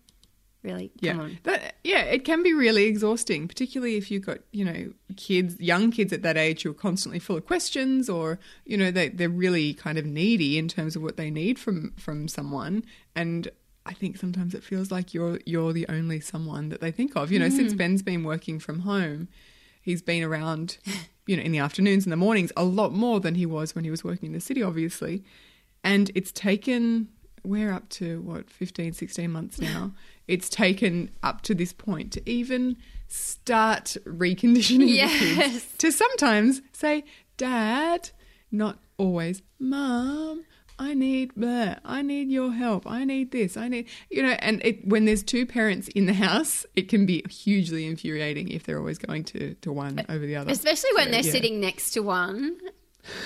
Really? 0.63 0.91
Yeah, 0.99 1.13
Come 1.13 1.21
on. 1.21 1.39
that 1.43 1.75
yeah, 1.83 2.01
it 2.01 2.23
can 2.23 2.43
be 2.43 2.53
really 2.53 2.83
exhausting, 2.83 3.47
particularly 3.47 3.97
if 3.97 4.11
you've 4.11 4.25
got 4.25 4.39
you 4.51 4.63
know 4.63 4.93
kids, 5.17 5.59
young 5.59 5.91
kids 5.91 6.13
at 6.13 6.21
that 6.21 6.37
age 6.37 6.63
who 6.63 6.71
are 6.71 6.75
constantly 6.75 7.19
full 7.19 7.37
of 7.37 7.45
questions, 7.45 8.09
or 8.09 8.39
you 8.65 8.77
know 8.77 8.91
they 8.91 9.09
they're 9.09 9.29
really 9.29 9.73
kind 9.73 9.97
of 9.97 10.05
needy 10.05 10.57
in 10.57 10.67
terms 10.67 10.95
of 10.95 11.01
what 11.01 11.17
they 11.17 11.31
need 11.31 11.57
from 11.57 11.93
from 11.97 12.27
someone. 12.27 12.83
And 13.15 13.49
I 13.85 13.93
think 13.93 14.17
sometimes 14.17 14.53
it 14.53 14.63
feels 14.63 14.91
like 14.91 15.13
you're 15.13 15.39
you're 15.45 15.73
the 15.73 15.87
only 15.89 16.19
someone 16.19 16.69
that 16.69 16.81
they 16.81 16.91
think 16.91 17.15
of. 17.15 17.31
You 17.31 17.39
know, 17.39 17.49
since 17.49 17.73
mm. 17.73 17.77
Ben's 17.77 18.03
been 18.03 18.23
working 18.23 18.59
from 18.59 18.81
home, 18.81 19.27
he's 19.81 20.01
been 20.01 20.23
around, 20.23 20.77
you 21.25 21.35
know, 21.35 21.43
in 21.43 21.51
the 21.51 21.59
afternoons 21.59 22.05
and 22.05 22.11
the 22.11 22.17
mornings 22.17 22.51
a 22.55 22.63
lot 22.63 22.93
more 22.93 23.19
than 23.19 23.35
he 23.35 23.45
was 23.45 23.73
when 23.75 23.83
he 23.83 23.91
was 23.91 24.03
working 24.03 24.27
in 24.27 24.33
the 24.33 24.39
city, 24.39 24.61
obviously. 24.61 25.23
And 25.83 26.11
it's 26.13 26.31
taken, 26.31 27.09
we're 27.43 27.71
up 27.71 27.89
to 27.89 28.21
what, 28.21 28.49
15, 28.49 28.93
16 28.93 29.31
months 29.31 29.59
now. 29.59 29.91
It's 30.27 30.49
taken 30.49 31.09
up 31.23 31.41
to 31.41 31.53
this 31.53 31.73
point 31.73 32.13
to 32.13 32.29
even 32.29 32.77
start 33.07 33.97
reconditioning 34.05 34.79
the 34.79 34.85
Yes. 34.85 35.19
kids 35.19 35.65
to 35.79 35.91
sometimes 35.91 36.61
say, 36.71 37.03
Dad, 37.37 38.11
not 38.51 38.79
always, 38.97 39.41
Mom. 39.59 40.45
I 40.79 40.93
need 40.95 41.35
blah, 41.35 41.75
I 41.85 42.01
need 42.01 42.31
your 42.31 42.51
help. 42.53 42.89
I 42.89 43.03
need 43.03 43.31
this. 43.31 43.55
I 43.57 43.67
need 43.67 43.87
you 44.09 44.23
know, 44.23 44.35
and 44.39 44.61
it, 44.65 44.87
when 44.87 45.05
there's 45.05 45.21
two 45.21 45.45
parents 45.45 45.89
in 45.89 46.05
the 46.07 46.13
house, 46.13 46.65
it 46.75 46.87
can 46.89 47.05
be 47.05 47.23
hugely 47.29 47.85
infuriating 47.85 48.47
if 48.49 48.63
they're 48.63 48.79
always 48.79 48.97
going 48.97 49.23
to, 49.25 49.53
to 49.55 49.71
one 49.71 50.03
over 50.09 50.25
the 50.25 50.35
other. 50.37 50.49
Especially 50.51 50.89
when 50.95 51.05
So, 51.07 51.11
they're 51.11 51.21
yeah. 51.23 51.31
sitting 51.31 51.59
next 51.59 51.91
to 51.91 51.99
one. 51.99 52.57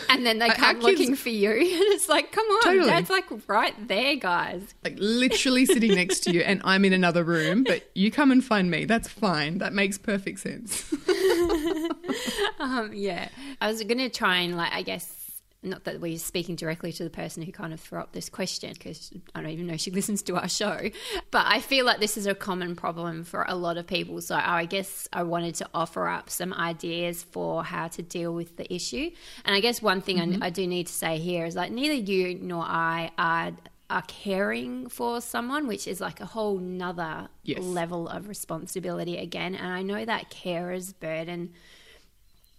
And 0.09 0.25
then 0.25 0.39
they 0.39 0.49
come 0.49 0.75
kids- 0.77 0.85
looking 0.85 1.15
for 1.15 1.29
you, 1.29 1.49
and 1.51 1.59
it's 1.61 2.07
like, 2.07 2.31
come 2.31 2.45
on, 2.45 2.63
Totally. 2.63 2.87
dad's 2.89 3.09
like 3.09 3.25
right 3.47 3.75
there, 3.87 4.15
guys. 4.15 4.61
like 4.83 4.95
literally 4.97 5.65
sitting 5.65 5.95
next 5.95 6.21
to 6.21 6.31
you 6.31 6.41
and 6.41 6.61
I'm 6.63 6.85
in 6.85 6.93
another 6.93 7.23
room, 7.23 7.63
but 7.63 7.83
you 7.93 8.09
come 8.11 8.31
and 8.31 8.43
find 8.43 8.71
me. 8.71 8.85
That's 8.85 9.09
fine. 9.09 9.57
That 9.57 9.73
makes 9.73 9.97
perfect 9.97 10.39
sense. 10.39 10.93
Um, 12.59 12.91
yeah, 12.93 13.27
I 13.61 13.67
was 13.67 13.83
going 13.83 13.97
to 13.97 14.09
try 14.09 14.37
and 14.37 14.55
like, 14.55 14.71
I 14.73 14.81
guess, 14.81 15.24
not 15.65 15.83
that 15.85 15.99
we're 15.99 16.17
speaking 16.17 16.55
directly 16.55 16.91
to 16.93 17.03
the 17.03 17.09
person 17.09 17.43
who 17.43 17.51
kind 17.51 17.73
of 17.73 17.79
threw 17.79 17.99
up 17.99 18.11
this 18.11 18.29
question 18.29 18.71
because 18.73 19.11
I 19.33 19.41
don't 19.41 19.51
even 19.51 19.67
know 19.67 19.77
she 19.77 19.91
listens 19.99 20.21
to 20.23 20.35
our 20.35 20.47
show, 20.47 20.89
but 21.31 21.45
I 21.47 21.59
feel 21.59 21.85
like 21.85 21.99
this 21.99 22.17
is 22.17 22.27
a 22.27 22.35
common 22.35 22.75
problem 22.75 23.23
for 23.23 23.45
a 23.47 23.55
lot 23.55 23.77
of 23.77 23.87
people. 23.87 24.21
So 24.21 24.35
I 24.35 24.65
guess 24.65 25.07
I 25.11 25.23
wanted 25.23 25.55
to 25.55 25.69
offer 25.73 26.07
up 26.07 26.29
some 26.29 26.53
ideas 26.53 27.23
for 27.23 27.63
how 27.63 27.87
to 27.89 28.01
deal 28.01 28.33
with 28.33 28.57
the 28.57 28.71
issue. 28.73 29.11
And 29.43 29.55
I 29.55 29.59
guess 29.59 29.81
one 29.81 30.01
thing 30.01 30.19
I, 30.19 30.25
mm-hmm. 30.25 30.43
I 30.43 30.49
do 30.49 30.67
need 30.67 30.87
to 30.87 30.93
say 30.93 31.17
here 31.17 31.45
is 31.45 31.55
like 31.55 31.71
neither 31.71 31.93
you 31.93 32.35
nor 32.35 32.63
I 32.63 33.11
are 33.17 33.51
are 33.89 34.03
caring 34.07 34.89
for 34.89 35.21
someone, 35.21 35.67
which 35.67 35.87
is 35.87 36.01
like 36.01 36.19
a 36.19 36.25
whole 36.25 36.57
nother 36.57 37.29
Yes. 37.43 37.61
level 37.61 38.07
of 38.07 38.27
responsibility 38.27 39.17
again. 39.17 39.53
And 39.53 39.67
I 39.71 39.83
know 39.83 40.03
that 40.03 40.31
carer's 40.31 40.93
burden 40.93 41.53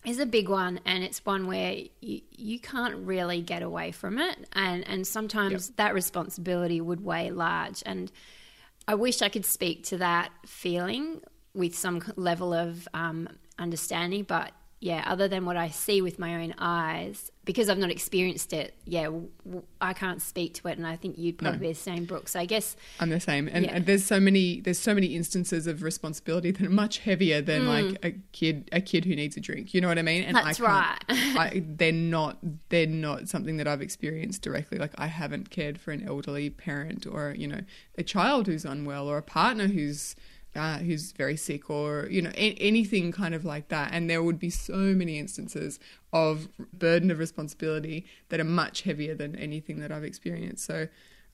is 0.07 0.21
a 0.21 0.27
big 0.27 0.49
one 0.49 0.81
and 0.87 1.03
it's 1.03 1.25
one 1.27 1.47
where 1.49 1.75
you, 2.01 2.21
you 2.31 2.61
can't 2.61 2.97
really 2.99 3.43
get 3.43 3.63
away 3.63 3.91
from 3.91 4.19
it 4.19 4.39
and 4.53 4.87
and 4.89 5.07
sometimes 5.07 5.71
that 5.71 5.93
responsibility 5.93 6.81
would 6.81 7.05
weigh 7.05 7.31
large 7.31 7.83
and 7.85 8.11
I 8.89 8.95
wish 8.95 9.21
I 9.21 9.29
could 9.29 9.45
speak 9.45 9.85
to 9.87 9.99
that 9.99 10.31
feeling 10.47 11.21
with 11.55 11.77
some 11.77 12.01
level 12.15 12.55
of 12.55 12.87
um, 12.95 13.29
understanding 13.59 14.23
but 14.23 14.53
yeah 14.81 15.03
other 15.07 15.27
than 15.27 15.45
what 15.47 15.57
I 15.57 15.69
see 15.71 16.03
with 16.03 16.19
my 16.19 16.43
own 16.43 16.55
eyes 16.59 17.33
because 17.47 17.69
I've 17.71 17.79
not 17.79 17.91
experienced 17.91 18.53
it 18.53 18.75
yeah 18.85 19.05
w- 19.05 19.29
w- 19.45 19.63
I 19.81 19.95
can't 19.95 20.21
speak 20.21 20.53
to 20.55 20.69
it 20.69 20.77
and 20.77 20.87
I 20.87 20.97
think 20.97 21.17
you'd 21.17 21.39
probably 21.39 21.61
be 21.61 21.69
the 21.69 21.75
same 21.75 22.05
Brooke 22.05 22.29
so 22.29 22.41
I 22.41 22.45
guess 22.45 22.77
I'm 23.01 23.09
the 23.09 23.19
same, 23.21 23.49
and, 23.51 23.65
Yeah. 23.65 23.77
and 23.77 23.87
there's 23.87 24.05
so 24.05 24.21
many 24.21 24.61
there's 24.61 24.79
so 24.79 24.93
many 24.95 25.15
instances 25.17 25.67
of 25.67 25.83
responsibility 25.83 26.51
that 26.51 26.61
are 26.67 26.69
much 26.71 26.99
heavier 26.99 27.41
than 27.41 27.67
like 27.67 28.05
a 28.05 28.13
kid 28.33 28.69
a 28.71 28.81
kid 28.83 29.07
who 29.07 29.17
needs 29.17 29.37
a 29.37 29.41
drink. 29.41 29.73
You 29.73 29.81
know 29.81 29.89
what 29.89 29.99
I 29.99 30.03
mean? 30.03 30.25
And 30.25 30.37
Mm. 30.37 30.45
That's 30.45 30.61
I 30.61 30.97
can't, 31.09 31.39
I, 31.39 31.63
they're 31.67 31.93
not 31.93 32.39
they're 32.69 32.87
not 32.87 33.29
something 33.29 33.57
that 33.57 33.67
I've 33.67 33.81
experienced 33.83 34.43
directly. 34.43 34.77
Like 34.79 34.93
I 34.99 35.07
haven't 35.07 35.49
cared 35.51 35.81
for 35.81 35.93
an 35.93 36.07
elderly 36.07 36.51
parent 36.51 37.07
or 37.07 37.35
you 37.37 37.47
know 37.49 37.61
a 37.97 38.03
child 38.03 38.47
who's 38.47 38.65
unwell 38.67 39.09
or 39.09 39.17
a 39.17 39.23
partner 39.23 39.69
who's 39.69 40.15
who's 40.57 41.13
very 41.13 41.37
sick 41.37 41.71
or 41.71 42.09
you 42.11 42.23
know 42.23 42.31
a- 42.31 42.55
anything 42.55 43.13
kind 43.13 43.35
of 43.35 43.45
like 43.45 43.69
that. 43.69 43.91
And 43.93 44.09
there 44.09 44.23
would 44.23 44.39
be 44.39 44.51
so 44.51 44.77
many 44.77 45.19
instances 45.19 45.79
of 46.13 46.49
burden 46.73 47.11
of 47.11 47.19
responsibility 47.19 48.07
that 48.29 48.41
are 48.41 48.45
much 48.45 48.83
heavier 48.83 49.15
than 49.15 49.37
anything 49.37 49.81
that 49.81 49.93
I've 49.93 50.05
experienced. 50.05 50.65
So, 50.65 50.89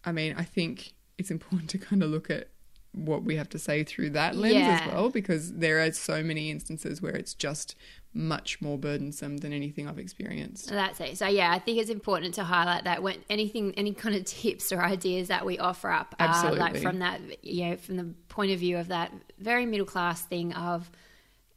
I 0.04 0.12
mean, 0.12 0.34
I 0.36 0.44
think 0.44 0.94
it's 1.18 1.30
important 1.30 1.70
to 1.70 1.78
kind 1.78 2.02
of 2.02 2.10
look 2.10 2.30
at 2.30 2.48
what 2.92 3.24
we 3.24 3.36
have 3.36 3.48
to 3.50 3.58
say 3.58 3.84
through 3.84 4.10
that 4.10 4.36
lens 4.36 4.54
Yeah. 4.54 4.80
as 4.82 4.92
well, 4.92 5.08
because 5.10 5.54
there 5.54 5.80
are 5.82 5.92
so 5.92 6.22
many 6.22 6.50
instances 6.50 7.00
where 7.00 7.14
it's 7.14 7.34
just 7.34 7.74
much 8.14 8.60
more 8.60 8.76
burdensome 8.76 9.38
than 9.38 9.54
anything 9.54 9.88
I've 9.88 9.98
experienced. 9.98 10.68
That's 10.68 11.00
it. 11.00 11.16
So 11.16 11.26
yeah, 11.26 11.50
I 11.50 11.58
think 11.58 11.78
it's 11.78 11.88
important 11.88 12.34
to 12.34 12.44
highlight 12.44 12.84
that 12.84 13.02
when 13.02 13.16
anything, 13.30 13.72
any 13.78 13.94
kind 13.94 14.14
of 14.14 14.24
tips 14.26 14.70
or 14.72 14.82
ideas 14.82 15.28
that 15.28 15.46
we 15.46 15.58
offer 15.58 15.90
up, 15.90 16.14
are 16.18 16.26
like 16.28 16.36
Absolutely. 16.36 16.80
from 16.82 16.98
that, 16.98 17.20
you 17.42 17.70
know, 17.70 17.76
from 17.78 17.96
the 17.96 18.12
point 18.28 18.52
of 18.52 18.58
view 18.58 18.76
of 18.76 18.88
that 18.88 19.12
very 19.38 19.64
middle 19.64 19.86
class 19.86 20.22
thing 20.22 20.52
of, 20.52 20.90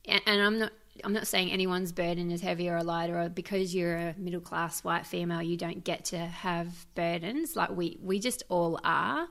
and, 0.05 0.21
and 0.25 0.41
I'm 0.41 0.59
not. 0.59 0.71
I'm 1.03 1.11
not 1.11 1.27
saying 1.27 1.51
anyone's 1.51 1.91
burden 1.91 2.31
is 2.31 2.39
heavier 2.39 2.77
or 2.77 2.81
lighter, 2.81 3.19
or 3.19 3.27
because 3.27 3.75
you're 3.75 3.97
a 3.97 4.15
middle 4.17 4.39
class 4.39 4.81
white 4.81 5.05
female, 5.05 5.41
you 5.41 5.57
don't 5.57 5.83
get 5.83 6.05
to 6.05 6.17
have 6.17 6.85
burdens. 6.95 7.53
Like 7.53 7.71
we, 7.71 7.97
we 8.01 8.17
just 8.17 8.43
all 8.47 8.79
are, 8.85 9.27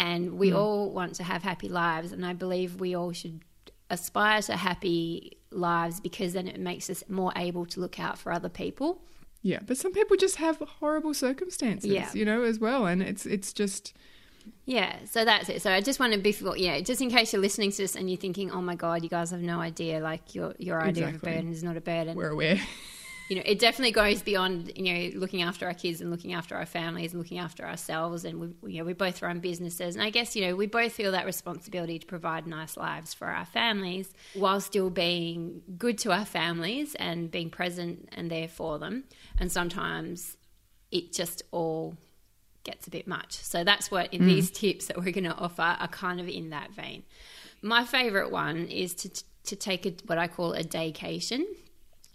and 0.00 0.38
we 0.38 0.50
mm. 0.50 0.56
all 0.56 0.90
want 0.90 1.14
to 1.16 1.22
have 1.22 1.42
happy 1.42 1.68
lives. 1.68 2.10
And 2.10 2.24
I 2.24 2.32
believe 2.32 2.80
we 2.80 2.96
all 2.96 3.12
should 3.12 3.42
aspire 3.90 4.40
to 4.42 4.56
happy 4.56 5.36
lives 5.50 6.00
because 6.00 6.32
then 6.32 6.48
it 6.48 6.58
makes 6.58 6.88
us 6.88 7.04
more 7.08 7.32
able 7.36 7.66
to 7.66 7.80
look 7.80 8.00
out 8.00 8.18
for 8.18 8.32
other 8.32 8.48
people. 8.48 9.02
Yeah, 9.42 9.58
but 9.64 9.76
some 9.76 9.92
people 9.92 10.16
just 10.16 10.36
have 10.36 10.58
horrible 10.58 11.12
circumstances, 11.12 11.90
Yeah. 11.90 12.10
you 12.14 12.24
know, 12.24 12.42
as 12.42 12.58
well, 12.58 12.86
and 12.86 13.02
it's 13.02 13.26
it's 13.26 13.52
just 13.52 13.94
Yeah, 14.64 14.96
so 15.04 15.24
that's 15.24 15.50
it. 15.50 15.60
So 15.60 15.70
I 15.70 15.82
just 15.82 16.00
want 16.00 16.14
to 16.14 16.18
before, 16.18 16.56
you 16.56 16.68
know, 16.68 16.80
just 16.80 17.02
in 17.02 17.10
case 17.10 17.32
you're 17.32 17.42
listening 17.42 17.70
to 17.72 17.76
this 17.76 17.94
and 17.94 18.08
you're 18.08 18.18
thinking, 18.18 18.50
"Oh 18.50 18.62
my 18.62 18.74
god, 18.74 19.02
you 19.02 19.10
guys 19.10 19.30
have 19.32 19.42
no 19.42 19.60
idea. 19.60 20.00
Like 20.00 20.34
your 20.34 20.54
your 20.58 20.80
idea 20.82 21.08
of 21.08 21.16
a 21.16 21.18
burden 21.18 21.52
is 21.52 21.62
not 21.62 21.76
a 21.76 21.80
burden." 21.80 22.16
we're 22.16 22.30
aware. 22.30 22.58
you 23.30 23.36
know, 23.36 23.42
it 23.46 23.60
definitely 23.60 23.92
goes 23.92 24.22
beyond 24.22 24.72
you 24.74 24.92
know 24.92 25.18
looking 25.20 25.42
after 25.42 25.64
our 25.64 25.72
kids 25.72 26.00
and 26.00 26.10
looking 26.10 26.32
after 26.32 26.56
our 26.56 26.66
families 26.66 27.12
and 27.12 27.22
looking 27.22 27.38
after 27.38 27.64
ourselves. 27.64 28.24
And 28.24 28.40
we, 28.40 28.72
you 28.72 28.78
know, 28.80 28.84
we 28.84 28.92
both 28.92 29.22
run 29.22 29.38
businesses, 29.38 29.94
and 29.94 30.02
I 30.02 30.10
guess 30.10 30.34
you 30.34 30.44
know 30.44 30.56
we 30.56 30.66
both 30.66 30.92
feel 30.92 31.12
that 31.12 31.24
responsibility 31.24 32.00
to 32.00 32.06
provide 32.06 32.48
nice 32.48 32.76
lives 32.76 33.14
for 33.14 33.28
our 33.28 33.44
families 33.44 34.12
while 34.34 34.60
still 34.60 34.90
being 34.90 35.62
good 35.78 35.96
to 35.98 36.10
our 36.10 36.24
families 36.24 36.96
and 36.96 37.30
being 37.30 37.50
present 37.50 38.08
and 38.10 38.28
there 38.32 38.48
for 38.48 38.80
them. 38.80 39.04
And 39.38 39.50
sometimes 39.50 40.36
it 40.90 41.12
just 41.12 41.44
all 41.52 41.96
gets 42.64 42.88
a 42.88 42.90
bit 42.90 43.06
much. 43.06 43.34
So 43.34 43.62
that's 43.62 43.92
what 43.92 44.12
in 44.12 44.22
hmm. 44.22 44.26
these 44.26 44.50
tips 44.50 44.86
that 44.86 44.96
we're 44.96 45.12
going 45.12 45.22
to 45.22 45.36
offer 45.36 45.76
are 45.78 45.88
kind 45.88 46.20
of 46.20 46.26
in 46.26 46.50
that 46.50 46.72
vein. 46.72 47.04
My 47.62 47.84
favorite 47.84 48.32
one 48.32 48.66
is 48.66 48.92
to 48.94 49.22
to 49.44 49.56
take 49.56 49.86
a, 49.86 49.92
what 50.06 50.18
I 50.18 50.26
call 50.26 50.52
a 50.52 50.64
daycation, 50.64 51.44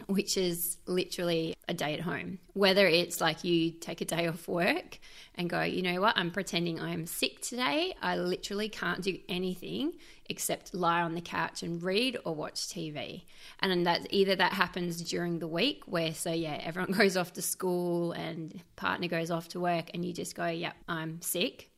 which 0.08 0.38
is 0.38 0.78
literally 0.86 1.56
a 1.68 1.74
day 1.74 1.94
at 1.94 2.02
home. 2.02 2.40
Whether 2.54 2.88
it's 2.88 3.22
like 3.22 3.44
you 3.44 3.72
take 3.72 4.02
a 4.02 4.06
day 4.06 4.28
off 4.28 4.48
work 4.48 5.00
and 5.36 5.50
go, 5.50 5.62
you 5.62 5.82
know 5.82 6.02
what, 6.02 6.18
I'm 6.18 6.32
pretending 6.32 6.80
I'm 6.80 7.06
sick 7.08 7.42
today. 7.42 7.96
I 8.02 8.18
literally 8.18 8.70
can't 8.70 9.02
do 9.02 9.18
anything 9.28 9.94
except 10.28 10.74
lie 10.74 11.02
on 11.02 11.14
the 11.14 11.22
couch 11.22 11.64
and 11.64 11.82
read 11.82 12.18
or 12.26 12.34
watch 12.36 12.68
TV. 12.68 13.24
And 13.60 13.86
that's 13.86 14.06
either 14.10 14.36
that 14.36 14.54
happens 14.54 15.02
during 15.02 15.40
the 15.40 15.48
week 15.48 15.84
where 15.86 16.14
so 16.14 16.32
yeah, 16.32 16.60
everyone 16.62 16.92
goes 16.98 17.18
off 17.18 17.34
to 17.34 17.42
school 17.42 18.12
and 18.12 18.62
partner 18.76 19.08
goes 19.08 19.32
off 19.32 19.50
to 19.50 19.60
work 19.60 19.92
and 19.94 20.06
you 20.06 20.14
just 20.14 20.36
go, 20.36 20.48
yep, 20.48 20.76
I'm 20.88 21.22
sick 21.22 21.70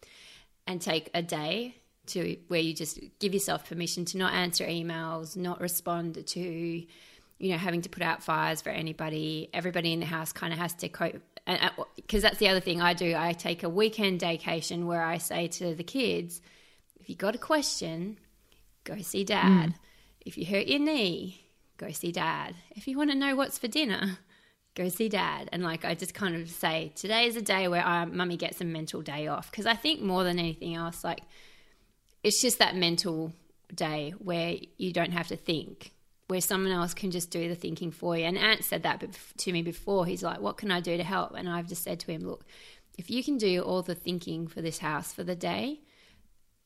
and 0.66 0.82
take 0.82 1.10
a 1.14 1.22
day 1.22 1.76
to 2.08 2.38
where 2.48 2.60
you 2.60 2.74
just 2.74 3.00
give 3.20 3.34
yourself 3.34 3.68
permission 3.68 4.06
to 4.06 4.18
not 4.18 4.34
answer 4.34 4.66
emails, 4.66 5.36
not 5.36 5.60
respond 5.60 6.26
to, 6.26 6.84
you 7.40 7.52
know, 7.52 7.58
having 7.58 7.82
to 7.82 7.90
put 7.90 8.04
out 8.04 8.24
fires 8.24 8.62
for 8.62 8.70
anybody. 8.70 9.50
Everybody 9.54 9.94
in 9.94 10.00
the 10.00 10.06
house 10.06 10.32
kind 10.32 10.54
of 10.54 10.60
has 10.60 10.74
to 10.76 10.90
cope. 10.90 11.22
Because 11.96 12.24
uh, 12.24 12.28
that's 12.28 12.40
the 12.40 12.50
other 12.50 12.60
thing 12.60 12.82
I 12.82 12.94
do. 12.94 13.16
I 13.16 13.34
take 13.34 13.64
a 13.64 13.70
weekend 13.70 14.20
vacation 14.20 14.86
where 14.86 15.02
I 15.02 15.18
say 15.18 15.48
to 15.48 15.76
the 15.76 15.84
kids, 15.84 16.42
if 17.00 17.10
you 17.10 17.16
got 17.16 17.36
a 17.36 17.38
question, 17.38 18.18
go 18.84 18.98
see 19.02 19.24
dad. 19.24 19.70
Mm. 19.70 19.76
If 20.26 20.38
you 20.38 20.46
hurt 20.46 20.68
your 20.68 20.80
knee, 20.80 21.42
go 21.78 21.92
see 21.92 22.12
dad. 22.12 22.56
If 22.72 22.88
you 22.88 22.98
want 22.98 23.12
to 23.12 23.16
know 23.16 23.36
what's 23.36 23.58
for 23.58 23.68
dinner, 23.68 24.18
go 24.76 24.90
see 24.90 25.08
dad. 25.08 25.48
And 25.54 25.64
like 25.64 25.86
I 25.86 25.96
just 25.96 26.14
kind 26.14 26.36
of 26.36 26.50
say, 26.50 26.92
today 26.96 27.28
is 27.28 27.38
a 27.38 27.42
day 27.42 27.68
where 27.68 27.86
I, 27.86 28.04
mummy 28.06 28.36
gets 28.36 28.60
a 28.60 28.66
mental 28.66 29.02
day 29.02 29.28
off. 29.28 29.50
Because 29.50 29.66
I 29.66 29.76
think 29.76 30.02
more 30.02 30.24
than 30.26 30.40
anything 30.40 30.76
else, 30.76 31.04
like 31.04 31.22
it's 32.24 32.42
just 32.42 32.60
that 32.60 32.76
mental 32.76 33.32
day 33.74 34.14
where 34.18 34.56
you 34.78 34.92
don't 34.92 35.14
have 35.14 35.30
to 35.30 35.38
think, 35.38 35.94
where 36.28 36.42
someone 36.42 36.72
else 36.74 36.94
can 36.94 37.10
just 37.12 37.32
do 37.32 37.48
the 37.48 37.56
thinking 37.56 37.92
for 37.92 38.18
you. 38.18 38.26
And 38.26 38.38
Ant 38.38 38.64
said 38.64 38.84
that 38.84 39.04
to 39.38 39.52
me 39.52 39.62
before. 39.62 40.06
He's 40.06 40.24
like, 40.24 40.42
What 40.42 40.58
can 40.58 40.72
I 40.72 40.80
do 40.82 40.98
to 40.98 41.04
help? 41.04 41.34
And 41.36 41.48
I've 41.50 41.68
just 41.68 41.84
said 41.84 42.00
to 42.02 42.12
him, 42.12 42.22
Look, 42.22 42.46
if 42.98 43.10
you 43.10 43.24
can 43.24 43.38
do 43.38 43.62
all 43.62 43.82
the 43.82 43.96
thinking 43.96 44.48
for 44.48 44.62
this 44.62 44.80
house 44.80 45.14
for 45.14 45.24
the 45.24 45.36
day, 45.36 45.80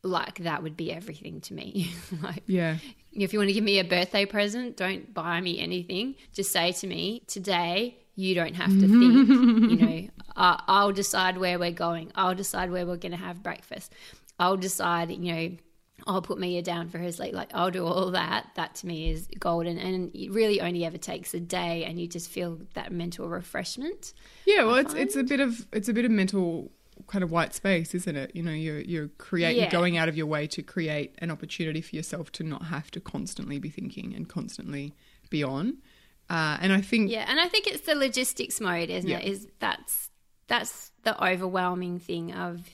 like 0.03 0.39
that 0.39 0.63
would 0.63 0.75
be 0.75 0.91
everything 0.91 1.41
to 1.41 1.53
me. 1.53 1.91
like, 2.23 2.43
Yeah. 2.47 2.77
if 3.13 3.33
you 3.33 3.39
want 3.39 3.49
to 3.49 3.53
give 3.53 3.63
me 3.63 3.77
a 3.79 3.83
birthday 3.83 4.25
present, 4.25 4.77
don't 4.77 5.13
buy 5.13 5.39
me 5.41 5.59
anything. 5.59 6.15
Just 6.33 6.51
say 6.51 6.71
to 6.71 6.87
me, 6.87 7.21
today, 7.27 7.97
you 8.15 8.33
don't 8.33 8.55
have 8.55 8.71
to 8.71 8.87
think. 8.87 9.29
you 9.29 9.75
know, 9.77 10.07
uh, 10.35 10.57
I'll 10.67 10.91
decide 10.91 11.37
where 11.37 11.59
we're 11.59 11.71
going. 11.71 12.11
I'll 12.15 12.35
decide 12.35 12.71
where 12.71 12.85
we're 12.85 12.97
going 12.97 13.11
to 13.11 13.17
have 13.17 13.43
breakfast. 13.43 13.93
I'll 14.39 14.57
decide, 14.57 15.11
you 15.11 15.33
know, 15.33 15.57
I'll 16.07 16.21
put 16.21 16.39
Mia 16.39 16.61
down 16.61 16.89
for 16.89 16.97
her 16.97 17.11
sleep. 17.11 17.33
Like, 17.33 17.49
I'll 17.53 17.71
do 17.71 17.85
all 17.85 18.11
that. 18.11 18.47
That 18.55 18.75
to 18.75 18.87
me 18.87 19.11
is 19.11 19.27
golden. 19.39 19.77
And 19.77 20.13
it 20.15 20.31
really 20.31 20.61
only 20.61 20.83
ever 20.85 20.97
takes 20.97 21.33
a 21.33 21.39
day, 21.39 21.85
and 21.85 21.99
you 21.99 22.07
just 22.07 22.29
feel 22.29 22.59
that 22.73 22.91
mental 22.91 23.27
refreshment. 23.29 24.13
Yeah, 24.45 24.63
well, 24.63 24.75
it's 24.75 24.93
it's 24.93 25.15
a 25.15 25.23
bit 25.23 25.39
of 25.39 25.67
it's 25.71 25.89
a 25.89 25.93
bit 25.93 26.05
of 26.05 26.11
mental 26.11 26.71
kind 27.07 27.23
of 27.23 27.31
white 27.31 27.53
space, 27.53 27.95
isn't 27.95 28.15
it? 28.15 28.35
You 28.35 28.43
know, 28.43 28.51
you're 28.51 28.81
you're 28.81 29.07
creating 29.17 29.63
Yeah. 29.63 29.69
going 29.71 29.97
out 29.97 30.07
of 30.09 30.15
your 30.15 30.27
way 30.27 30.47
to 30.47 30.61
create 30.61 31.15
an 31.19 31.31
opportunity 31.31 31.81
for 31.81 31.95
yourself 31.95 32.31
to 32.33 32.43
not 32.43 32.65
have 32.65 32.91
to 32.91 32.99
constantly 32.99 33.57
be 33.59 33.69
thinking 33.69 34.13
and 34.13 34.29
constantly 34.29 34.93
be 35.29 35.43
on. 35.43 35.77
Uh, 36.29 36.57
and 36.61 36.71
I 36.71 36.81
think 36.81 37.09
Yeah, 37.11 37.25
and 37.27 37.39
I 37.39 37.47
think 37.47 37.67
it's 37.67 37.81
the 37.81 37.95
logistics 37.95 38.61
mode, 38.61 38.89
isn't 38.89 39.09
Yeah. 39.09 39.19
it? 39.19 39.25
Is 39.25 39.47
that's 39.59 40.09
that's 40.47 40.91
the 41.03 41.21
overwhelming 41.23 41.97
thing 41.99 42.33
of 42.33 42.69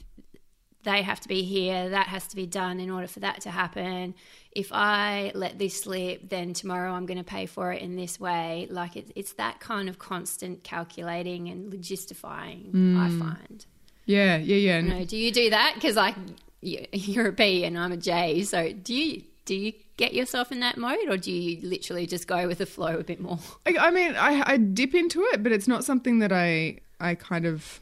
they 0.88 1.02
have 1.02 1.20
to 1.20 1.28
be 1.28 1.42
here, 1.42 1.90
that 1.90 2.06
has 2.06 2.26
to 2.28 2.36
be 2.36 2.46
done 2.46 2.80
in 2.80 2.88
order 2.90 3.06
for 3.06 3.20
that 3.20 3.42
to 3.42 3.50
happen. 3.50 4.14
If 4.52 4.70
I 4.72 5.32
let 5.34 5.58
this 5.58 5.82
slip, 5.82 6.30
then 6.30 6.54
tomorrow 6.54 6.92
I'm 6.92 7.04
going 7.04 7.18
to 7.18 7.24
pay 7.24 7.44
for 7.44 7.72
it 7.72 7.82
in 7.82 7.94
this 7.94 8.18
way. 8.18 8.66
Like 8.70 8.96
it's 8.96 9.12
it's 9.14 9.32
that 9.34 9.60
kind 9.60 9.90
of 9.90 9.98
constant 9.98 10.64
calculating 10.64 11.48
and 11.48 11.70
logistifying. 11.70 12.70
I 12.70 13.08
hmm. 13.08 13.20
find. 13.20 13.66
yeah, 14.06 14.38
yeah, 14.38 14.56
yeah. 14.56 14.78
You 14.78 14.88
know, 14.88 15.04
do 15.04 15.16
you 15.18 15.30
do 15.30 15.50
that? 15.50 15.72
Because 15.74 15.96
like 15.96 16.16
you- 16.62 16.86
you're 16.92 17.28
a 17.28 17.32
P 17.32 17.64
and 17.64 17.78
I'm 17.78 17.92
a 17.92 17.98
J, 17.98 18.42
so 18.44 18.72
do 18.72 18.94
you 18.94 19.22
do 19.44 19.54
you 19.54 19.72
get 19.98 20.14
yourself 20.14 20.50
in 20.52 20.60
that 20.60 20.78
mode, 20.78 21.08
or 21.08 21.18
do 21.18 21.30
you 21.30 21.66
literally 21.66 22.06
just 22.06 22.26
go 22.26 22.46
with 22.46 22.58
the 22.58 22.66
flow 22.66 22.98
a 22.98 23.04
bit 23.04 23.20
more? 23.20 23.38
I, 23.66 23.76
I 23.78 23.90
mean, 23.90 24.14
I, 24.16 24.52
I 24.52 24.56
dip 24.56 24.94
into 24.94 25.22
it, 25.32 25.42
but 25.42 25.52
it's 25.52 25.68
not 25.68 25.84
something 25.84 26.20
that 26.20 26.32
I 26.32 26.78
I 26.98 27.14
kind 27.14 27.44
of 27.44 27.80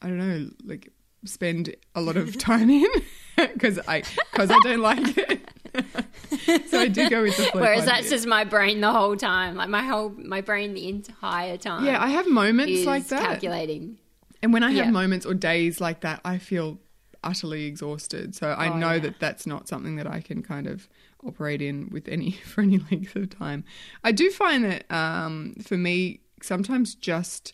I 0.00 0.08
don't 0.08 0.18
know 0.18 0.50
like 0.64 0.92
spend 1.24 1.74
a 1.94 2.00
lot 2.00 2.16
of 2.16 2.36
time 2.50 2.70
in 2.70 2.86
because 3.36 3.78
I 3.86 4.02
because 4.32 4.50
I 4.50 4.58
don't 4.62 4.80
like 4.80 5.16
it. 5.18 5.40
so 6.68 6.80
I 6.80 6.88
do 6.88 7.08
go 7.08 7.22
with 7.22 7.36
the 7.36 7.44
flow. 7.44 7.60
Whereas 7.60 7.84
that's 7.84 8.02
bit. 8.04 8.10
just 8.10 8.26
my 8.26 8.44
brain 8.44 8.80
the 8.80 8.90
whole 8.92 9.16
time. 9.16 9.54
Like 9.56 9.68
my 9.68 9.82
whole 9.82 10.10
my 10.10 10.40
brain 10.40 10.74
the 10.74 10.88
entire 10.88 11.56
time. 11.56 11.84
yeah, 11.84 12.02
I 12.02 12.08
have 12.08 12.28
moments 12.28 12.84
like 12.84 13.06
that. 13.08 13.22
calculating. 13.22 13.98
And 14.42 14.52
when 14.52 14.62
I 14.62 14.70
have 14.72 14.86
Yeah. 14.86 14.90
moments 14.90 15.26
or 15.26 15.34
days 15.34 15.80
like 15.80 16.00
that, 16.00 16.20
I 16.24 16.38
feel 16.38 16.78
utterly 17.22 17.66
exhausted. 17.66 18.34
So 18.34 18.48
I 18.48 18.68
Oh, 18.70 18.76
know 18.78 18.92
yeah. 18.94 18.98
that 19.00 19.20
that's 19.20 19.46
not 19.46 19.68
something 19.68 19.96
that 19.96 20.06
I 20.06 20.20
can 20.20 20.42
kind 20.42 20.66
of 20.66 20.88
operate 21.22 21.60
in 21.60 21.90
with 21.90 22.08
any 22.08 22.30
for 22.32 22.62
any 22.62 22.78
length 22.90 23.14
of 23.16 23.28
time. 23.30 23.64
I 24.02 24.12
do 24.12 24.30
find 24.30 24.64
that 24.64 24.90
um, 24.90 25.54
for 25.62 25.76
me, 25.76 26.20
sometimes 26.42 26.94
just 26.94 27.52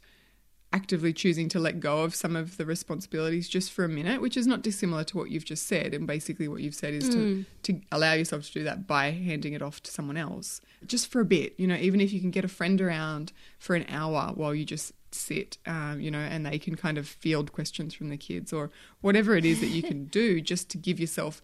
actively 0.72 1.12
choosing 1.12 1.48
to 1.48 1.58
let 1.58 1.80
go 1.80 2.02
of 2.02 2.14
some 2.14 2.36
of 2.36 2.56
the 2.56 2.66
responsibilities 2.66 3.48
just 3.48 3.72
for 3.72 3.84
a 3.84 3.88
minute, 3.88 4.20
which 4.20 4.36
is 4.36 4.46
not 4.46 4.62
dissimilar 4.62 5.04
to 5.04 5.16
what 5.16 5.30
you've 5.30 5.44
just 5.44 5.66
said. 5.66 5.94
And 5.94 6.06
basically, 6.06 6.48
what 6.48 6.60
you've 6.60 6.74
said 6.74 6.94
is 6.94 7.08
to 7.10 7.44
to 7.62 7.80
allow 7.92 8.12
yourself 8.12 8.44
to 8.46 8.52
do 8.52 8.64
that 8.64 8.86
by 8.86 9.10
handing 9.10 9.52
it 9.52 9.62
off 9.62 9.82
to 9.84 9.90
someone 9.90 10.16
else, 10.16 10.60
just 10.86 11.10
for 11.10 11.20
a 11.20 11.24
bit. 11.24 11.54
You 11.58 11.66
know, 11.66 11.76
even 11.76 12.00
if 12.00 12.12
you 12.12 12.20
can 12.20 12.30
get 12.30 12.44
a 12.44 12.48
friend 12.48 12.80
around 12.80 13.32
for 13.58 13.74
an 13.74 13.86
hour 13.88 14.32
while 14.34 14.54
you 14.54 14.64
just 14.64 14.92
sit, 15.12 15.58
um, 15.66 16.00
you 16.00 16.10
know, 16.10 16.18
and 16.18 16.44
they 16.44 16.58
can 16.58 16.74
kind 16.74 16.98
of 16.98 17.08
field 17.08 17.52
questions 17.52 17.94
from 17.94 18.10
the 18.10 18.16
kids 18.16 18.52
or 18.52 18.70
whatever 19.00 19.36
it 19.36 19.44
is 19.44 19.60
that 19.60 19.68
you 19.68 19.82
can 19.82 20.04
do, 20.20 20.40
just 20.40 20.68
to 20.70 20.78
give 20.78 21.00
yourself 21.00 21.40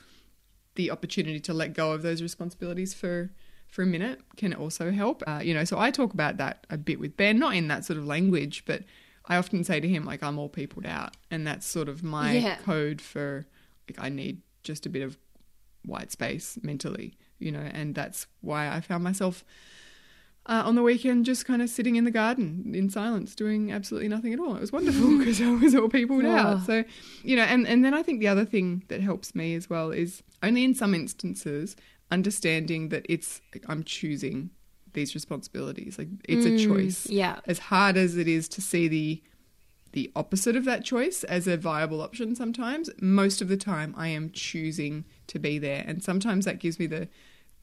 the 0.74 0.90
opportunity 0.90 1.40
to 1.40 1.52
let 1.52 1.74
go 1.74 1.92
of 1.92 2.02
those 2.02 2.22
responsibilities 2.22 2.94
for 2.94 3.30
for 3.68 3.82
a 3.82 3.86
minute 3.86 4.20
can 4.36 4.52
also 4.52 4.90
help. 4.90 5.22
Uh, 5.26 5.40
you 5.42 5.54
know, 5.54 5.64
so 5.64 5.78
I 5.78 5.90
talk 5.90 6.12
about 6.12 6.36
that 6.36 6.66
a 6.68 6.76
bit 6.76 7.00
with 7.00 7.16
Ben, 7.16 7.38
not 7.38 7.54
in 7.54 7.68
that 7.68 7.86
sort 7.86 7.98
of 7.98 8.06
language, 8.06 8.64
but 8.66 8.82
I 9.26 9.36
often 9.36 9.62
say 9.64 9.80
to 9.80 9.88
him 9.88 10.04
like 10.04 10.22
I'm 10.22 10.38
all 10.38 10.48
peopled 10.48 10.86
out, 10.86 11.16
and 11.30 11.46
that's 11.46 11.66
sort 11.66 11.88
of 11.88 12.02
my 12.02 12.32
Yeah. 12.34 12.56
code 12.56 13.00
for 13.00 13.46
like 13.88 13.98
I 14.04 14.08
need 14.08 14.40
just 14.62 14.86
a 14.86 14.88
bit 14.88 15.02
of 15.02 15.16
white 15.84 16.12
space 16.12 16.58
mentally, 16.62 17.14
you 17.38 17.50
know, 17.52 17.68
and 17.72 17.94
that's 17.94 18.26
why 18.40 18.68
I 18.68 18.80
found 18.80 19.04
myself. 19.04 19.44
Uh, 20.44 20.60
on 20.66 20.74
the 20.74 20.82
weekend, 20.82 21.24
just 21.24 21.46
kind 21.46 21.62
of 21.62 21.70
sitting 21.70 21.94
in 21.94 22.02
the 22.02 22.10
garden 22.10 22.72
in 22.74 22.90
silence, 22.90 23.32
doing 23.36 23.70
absolutely 23.70 24.08
nothing 24.08 24.32
at 24.32 24.40
all. 24.40 24.56
It 24.56 24.60
was 24.60 24.72
wonderful 24.72 25.16
because 25.18 25.40
I 25.40 25.50
was 25.52 25.72
all 25.72 25.88
peopled 25.88 26.24
out. 26.24 26.56
Oh. 26.56 26.62
So, 26.66 26.84
you 27.22 27.36
know, 27.36 27.44
and, 27.44 27.64
and 27.68 27.84
then 27.84 27.94
I 27.94 28.02
think 28.02 28.18
the 28.18 28.26
other 28.26 28.44
thing 28.44 28.82
that 28.88 29.00
helps 29.00 29.36
me 29.36 29.54
as 29.54 29.70
well 29.70 29.92
is 29.92 30.20
only 30.42 30.64
in 30.64 30.74
some 30.74 30.96
instances 30.96 31.76
understanding 32.10 32.88
that 32.88 33.06
it's 33.08 33.40
I'm 33.68 33.84
choosing 33.84 34.50
these 34.92 35.14
responsibilities. 35.14 35.98
Like 35.98 36.08
it's 36.24 36.46
a 36.46 36.50
mm, 36.50 36.64
choice. 36.64 37.06
yeah. 37.06 37.40
As 37.46 37.58
hard 37.58 37.96
as 37.96 38.16
it 38.16 38.28
is 38.28 38.48
to 38.50 38.60
see 38.60 38.88
the 38.88 39.22
the 39.92 40.10
opposite 40.16 40.56
of 40.56 40.64
that 40.64 40.84
choice 40.84 41.22
as 41.24 41.46
a 41.46 41.56
viable 41.56 42.00
option 42.00 42.34
sometimes, 42.34 42.88
most 43.00 43.42
of 43.42 43.48
the 43.48 43.58
time 43.58 43.94
I 43.96 44.08
am 44.08 44.30
choosing 44.30 45.04
to 45.26 45.38
be 45.38 45.58
there. 45.58 45.84
And 45.86 46.02
sometimes 46.02 46.46
that 46.46 46.58
gives 46.58 46.78
me 46.78 46.86
the 46.86 47.08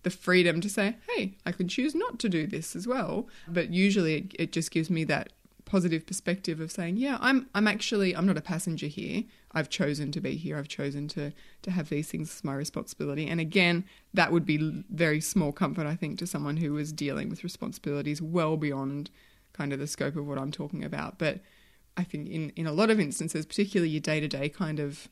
the 0.04 0.10
freedom 0.10 0.62
to 0.62 0.70
say, 0.70 0.96
hey, 1.10 1.36
I 1.46 1.52
can 1.52 1.68
choose 1.68 1.94
not 1.94 2.20
to 2.20 2.30
do 2.30 2.48
this 2.48 2.76
as 2.76 2.88
well. 2.88 3.28
But 3.50 3.72
usually 3.72 4.16
it, 4.16 4.36
it 4.40 4.52
just 4.54 4.72
gives 4.72 4.90
me 4.90 5.04
that 5.06 5.34
positive 5.66 6.06
perspective 6.06 6.60
of 6.60 6.72
saying, 6.72 6.98
yeah, 6.98 7.18
I'm 7.20 7.48
I'm 7.54 7.68
actually 7.68 8.16
I'm 8.16 8.26
not 8.26 8.38
a 8.38 8.42
passenger 8.42 8.88
here. 8.88 9.24
I've 9.52 9.70
chosen 9.70 10.12
to 10.12 10.22
be 10.22 10.36
here. 10.36 10.58
I've 10.58 10.68
chosen 10.68 11.08
to 11.10 11.34
to 11.64 11.72
have 11.72 11.90
these 11.90 12.08
things 12.08 12.34
as 12.36 12.44
my 12.44 12.54
responsibility. 12.54 13.28
And 13.28 13.40
again, 13.40 13.86
that 14.14 14.32
would 14.32 14.46
be 14.46 14.84
very 14.90 15.22
small 15.22 15.52
comfort, 15.52 15.88
I 15.88 15.96
think, 15.96 16.20
to 16.20 16.28
someone 16.28 16.58
who 16.58 16.74
was 16.74 16.94
dealing 16.94 17.30
with 17.30 17.44
responsibilities 17.44 18.22
well 18.22 18.58
beyond 18.58 19.10
kind 19.54 19.74
of 19.74 19.80
the 19.80 19.88
scope 19.88 20.16
of 20.16 20.28
what 20.28 20.38
I'm 20.38 20.52
talking 20.52 20.84
about. 20.84 21.18
But 21.18 21.40
I 21.98 22.04
think 22.04 22.30
in 22.30 22.52
in 22.52 22.68
a 22.68 22.72
lot 22.72 22.90
of 22.90 23.00
instances, 23.00 23.46
particularly 23.46 23.90
your 23.90 24.02
day 24.02 24.20
to 24.20 24.28
day 24.28 24.50
kind 24.50 24.80
of 24.80 25.10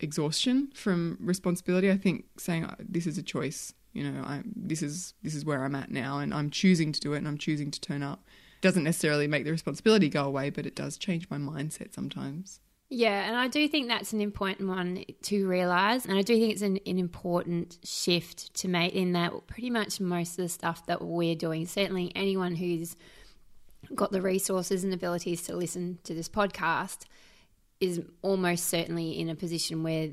exhaustion 0.00 0.70
from 0.74 1.18
responsibility, 1.20 1.90
I 1.90 1.96
think 1.96 2.26
saying 2.38 2.64
"Uh, 2.64 2.76
this 2.78 3.06
is 3.06 3.18
a 3.18 3.22
choice. 3.22 3.74
You 3.92 4.10
know, 4.10 4.22
I 4.22 4.42
this 4.44 4.82
is 4.82 5.14
this 5.22 5.34
is 5.34 5.44
where 5.44 5.64
I'm 5.64 5.74
at 5.74 5.90
now, 5.90 6.18
and 6.18 6.32
I'm 6.32 6.50
choosing 6.50 6.92
to 6.92 7.00
do 7.00 7.12
it, 7.14 7.18
and 7.18 7.28
I'm 7.28 7.38
choosing 7.38 7.70
to 7.72 7.80
turn 7.80 8.02
up. 8.02 8.24
Doesn't 8.60 8.84
necessarily 8.84 9.26
make 9.26 9.44
the 9.44 9.50
responsibility 9.50 10.08
go 10.08 10.24
away, 10.24 10.50
but 10.50 10.64
it 10.64 10.74
does 10.76 10.96
change 10.96 11.28
my 11.28 11.36
mindset 11.36 11.92
sometimes. 11.92 12.60
Yeah, 12.90 13.26
and 13.26 13.34
I 13.34 13.48
do 13.48 13.66
think 13.66 13.88
that's 13.88 14.12
an 14.12 14.20
important 14.20 14.68
one 14.68 15.04
to 15.22 15.48
realise. 15.48 16.04
And 16.04 16.16
I 16.16 16.22
do 16.22 16.38
think 16.38 16.52
it's 16.52 16.62
an, 16.62 16.78
an 16.86 16.98
important 16.98 17.78
shift 17.82 18.54
to 18.56 18.68
make 18.68 18.94
in 18.94 19.12
that 19.12 19.32
pretty 19.46 19.70
much 19.70 20.00
most 20.00 20.38
of 20.38 20.44
the 20.44 20.48
stuff 20.48 20.86
that 20.86 21.02
we're 21.02 21.34
doing, 21.34 21.66
certainly 21.66 22.12
anyone 22.14 22.54
who's 22.54 22.94
got 23.94 24.12
the 24.12 24.22
resources 24.22 24.84
and 24.84 24.94
abilities 24.94 25.42
to 25.42 25.56
listen 25.56 25.98
to 26.04 26.14
this 26.14 26.28
podcast, 26.28 27.04
is 27.80 28.00
almost 28.22 28.66
certainly 28.66 29.18
in 29.18 29.28
a 29.28 29.34
position 29.34 29.82
where 29.82 30.10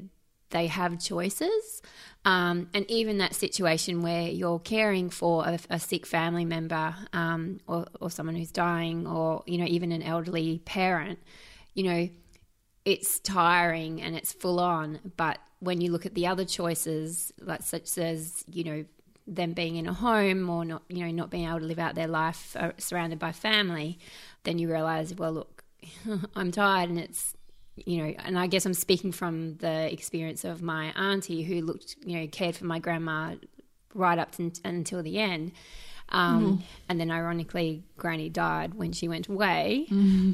they 0.49 0.67
have 0.67 0.99
choices. 0.99 1.81
Um, 2.25 2.69
and 2.73 2.89
even 2.89 3.19
that 3.19 3.35
situation 3.35 4.01
where 4.01 4.23
you're 4.23 4.59
caring 4.59 5.09
for 5.09 5.45
a, 5.45 5.59
a 5.69 5.79
sick 5.79 6.05
family 6.05 6.45
member 6.45 6.95
um, 7.13 7.59
or, 7.67 7.85
or 7.99 8.09
someone 8.09 8.35
who's 8.35 8.51
dying 8.51 9.07
or, 9.07 9.43
you 9.45 9.57
know, 9.57 9.65
even 9.65 9.91
an 9.91 10.03
elderly 10.03 10.59
parent, 10.59 11.19
you 11.73 11.83
know, 11.83 12.09
it's 12.85 13.19
tiring 13.19 14.01
and 14.01 14.15
it's 14.15 14.33
full 14.33 14.59
on. 14.59 14.99
But 15.17 15.39
when 15.59 15.81
you 15.81 15.91
look 15.91 16.05
at 16.05 16.15
the 16.15 16.27
other 16.27 16.45
choices, 16.45 17.31
like 17.39 17.63
such 17.63 17.97
as 17.97 18.43
you 18.51 18.63
know 18.63 18.85
them 19.27 19.53
being 19.53 19.75
in 19.75 19.87
a 19.87 19.93
home 19.93 20.49
or 20.49 20.65
not, 20.65 20.83
you 20.89 21.05
know, 21.05 21.11
not 21.11 21.29
being 21.29 21.47
able 21.47 21.59
to 21.59 21.65
live 21.65 21.79
out 21.79 21.95
their 21.95 22.07
life 22.07 22.55
uh, 22.59 22.71
surrounded 22.77 23.19
by 23.19 23.31
family, 23.31 23.99
then 24.43 24.57
you 24.57 24.69
realize, 24.69 25.13
well, 25.13 25.31
look, 25.31 25.63
I'm 26.35 26.51
tired 26.51 26.89
and 26.89 26.99
it's 26.99 27.35
you 27.85 28.03
know, 28.03 28.13
and 28.25 28.37
I 28.37 28.47
guess 28.47 28.65
I'm 28.65 28.73
speaking 28.73 29.11
from 29.11 29.55
the 29.57 29.91
experience 29.91 30.43
of 30.43 30.61
my 30.61 30.87
auntie 30.97 31.43
who 31.43 31.61
looked, 31.61 31.95
you 32.05 32.19
know, 32.19 32.27
cared 32.27 32.55
for 32.55 32.65
my 32.65 32.79
grandma 32.79 33.35
right 33.93 34.19
up 34.19 34.31
to, 34.33 34.51
until 34.65 35.01
the 35.01 35.19
end. 35.19 35.53
Um, 36.09 36.63
And 36.89 36.99
then, 36.99 37.09
ironically, 37.09 37.83
Granny 37.97 38.29
died 38.29 38.73
when 38.73 38.91
she 38.91 39.07
went 39.07 39.27
away, 39.29 39.87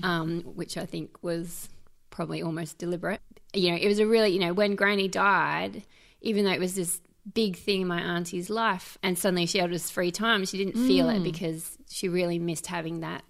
um, 0.04 0.42
which 0.56 0.76
I 0.78 0.86
think 0.88 1.22
was 1.22 1.70
probably 2.18 2.42
almost 2.42 2.80
deliberate. 2.80 3.22
You 3.54 3.72
know, 3.72 3.78
it 3.78 3.88
was 3.88 4.00
a 4.00 4.08
really, 4.08 4.32
you 4.32 4.40
know, 4.40 4.52
when 4.52 4.76
Granny 4.76 5.08
died, 5.08 5.84
even 6.20 6.46
though 6.46 6.52
it 6.52 6.60
was 6.60 6.74
this 6.74 7.00
big 7.32 7.56
thing 7.56 7.82
in 7.82 7.88
my 7.88 8.02
auntie's 8.02 8.50
life, 8.50 8.98
and 9.04 9.18
suddenly 9.18 9.46
she 9.46 9.60
had 9.60 9.72
this 9.72 9.92
free 9.92 10.10
time, 10.10 10.44
she 10.44 10.58
didn't 10.58 10.88
feel 10.88 11.10
it 11.10 11.20
mm. 11.20 11.24
because 11.24 11.78
she 11.90 12.10
really 12.10 12.40
missed 12.40 12.66
having 12.66 13.02
that 13.02 13.24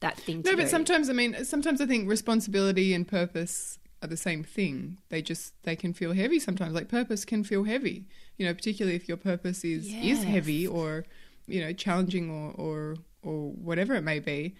that 0.00 0.18
thing. 0.18 0.42
To 0.42 0.50
No, 0.50 0.56
but 0.56 0.64
do. 0.64 0.68
sometimes 0.68 1.08
I 1.08 1.14
mean, 1.14 1.46
sometimes 1.46 1.80
I 1.80 1.86
think 1.86 2.10
responsibility 2.10 2.92
and 2.92 3.08
purpose 3.08 3.78
are 4.02 4.08
the 4.08 4.18
same 4.18 4.44
thing. 4.44 4.98
They 5.08 5.22
just 5.22 5.54
they 5.62 5.74
can 5.74 5.94
feel 5.94 6.12
heavy 6.12 6.38
sometimes. 6.38 6.74
Like 6.74 6.88
purpose 6.88 7.24
can 7.24 7.42
feel 7.42 7.64
heavy. 7.64 8.06
You 8.36 8.44
know, 8.44 8.52
particularly 8.52 8.96
if 8.96 9.08
your 9.08 9.16
purpose 9.16 9.64
is 9.64 9.86
is 9.86 10.22
heavy 10.24 10.66
or 10.66 11.06
you 11.46 11.62
know 11.62 11.72
challenging 11.72 12.28
or 12.30 12.52
or 12.52 12.96
or 13.22 13.52
whatever 13.52 13.94
it 13.94 14.02
may 14.02 14.20
be. 14.20 14.56